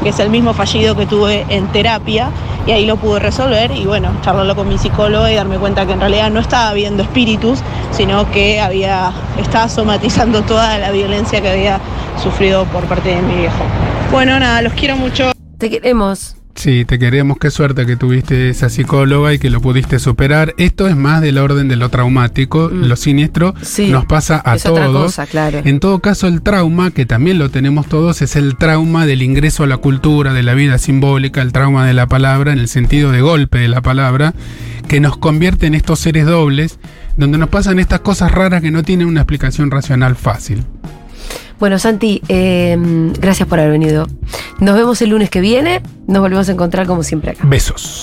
que 0.03 0.11
es 0.11 0.19
el 0.19 0.31
mismo 0.31 0.53
fallido 0.55 0.97
que 0.97 1.07
tuve 1.07 1.47
en 1.49 1.67
terapia 1.69 2.31
y 2.67 2.73
ahí 2.73 2.87
lo 2.87 2.97
pude 2.97 3.21
resolver 3.21 3.71
y 3.73 3.85
bueno, 3.85 4.11
charlarlo 4.23 4.55
con 4.57 4.69
mi 4.69 4.79
psicólogo 4.79 5.29
y 5.29 5.35
darme 5.35 5.59
cuenta 5.59 5.87
que 5.87 5.93
en 5.93 6.01
realidad 6.01 6.31
no 6.31 6.41
estaba 6.41 6.73
viendo 6.73 7.03
espíritus, 7.03 7.61
sino 7.91 8.31
que 8.31 8.61
había, 8.61 9.13
estaba 9.39 9.69
somatizando 9.69 10.43
toda 10.43 10.79
la 10.79 10.91
violencia 10.91 11.41
que 11.41 11.51
había 11.51 11.81
sufrido 12.23 12.65
por 12.67 12.85
parte 12.85 13.15
de 13.15 13.23
mi 13.23 13.35
viejo. 13.37 13.65
Bueno, 14.11 14.39
nada, 14.39 14.63
los 14.63 14.73
quiero 14.73 14.97
mucho. 14.97 15.33
Te 15.59 15.71
queremos. 15.71 16.37
Sí, 16.55 16.85
te 16.85 16.99
queremos. 16.99 17.37
Qué 17.39 17.51
suerte 17.51 17.85
que 17.85 17.97
tuviste 17.97 18.49
esa 18.49 18.71
psicóloga 18.71 19.35
y 19.35 19.39
que 19.39 19.51
lo 19.51 19.61
pudiste 19.61 19.99
superar. 19.99 20.55
Esto 20.57 20.87
es 20.87 20.97
más 20.97 21.21
del 21.21 21.39
orden 21.39 21.69
de 21.69 21.77
lo 21.77 21.89
traumático. 21.89 22.71
Mm. 22.73 22.85
Lo 22.85 22.97
siniestro 22.97 23.55
Sí, 23.61 23.89
nos 23.91 24.07
pasa 24.07 24.41
a 24.45 24.55
es 24.55 24.65
otra 24.65 24.87
todos. 24.87 25.07
cosa, 25.07 25.27
claro. 25.27 25.61
En 25.65 25.81
todo 25.81 25.99
caso, 25.99 26.29
el 26.29 26.43
trauma, 26.43 26.91
que 26.93 27.07
también 27.07 27.39
lo 27.39 27.51
tenemos 27.51 27.87
todos, 27.89 28.23
es 28.23 28.37
el 28.37 28.57
trauma 28.57 29.05
del 29.05 29.23
ingreso 29.23 29.65
a 29.65 29.67
la 29.67 29.79
cultura, 29.79 30.33
de 30.33 30.43
la 30.45 30.55
vida 30.55 30.79
simbólica, 30.79 31.43
el 31.43 31.53
trauma 31.53 31.87
de 31.87 31.93
la 31.95 32.07
palabra, 32.07 32.53
en 32.53 32.61
el 32.61 32.69
sentido 32.69 33.11
de 33.11 33.21
golpe 33.21 33.59
de 33.59 33.69
la 33.69 33.83
palabra, 33.83 34.33
que 34.89 35.01
nos 35.01 35.17
convierte 35.17 35.67
en 35.67 35.75
estos 35.75 35.99
seres 35.99 36.25
dobles, 36.25 36.79
donde 37.17 37.37
nos 37.37 37.49
pasan 37.49 37.79
estas 37.81 38.01
cosas 38.01 38.31
raras 38.33 38.63
que 38.63 38.71
no 38.71 38.83
tienen 38.85 39.09
una 39.09 39.21
explicación 39.21 39.71
racional 39.73 40.15
fácil. 40.15 40.63
Bueno, 41.59 41.79
Santi, 41.79 42.23
eh, 42.29 42.77
gracias 43.19 43.49
por 43.49 43.59
haber 43.59 43.73
venido. 43.73 44.07
Nos 44.61 44.77
vemos 44.77 45.01
el 45.03 45.11
lunes 45.11 45.31
que 45.31 45.41
viene. 45.41 45.83
Nos 46.07 46.21
volvemos 46.21 46.49
a 46.49 46.53
encontrar 46.53 46.87
como 46.87 47.03
siempre 47.03 47.33
acá. 47.33 47.45
Besos. 47.47 48.03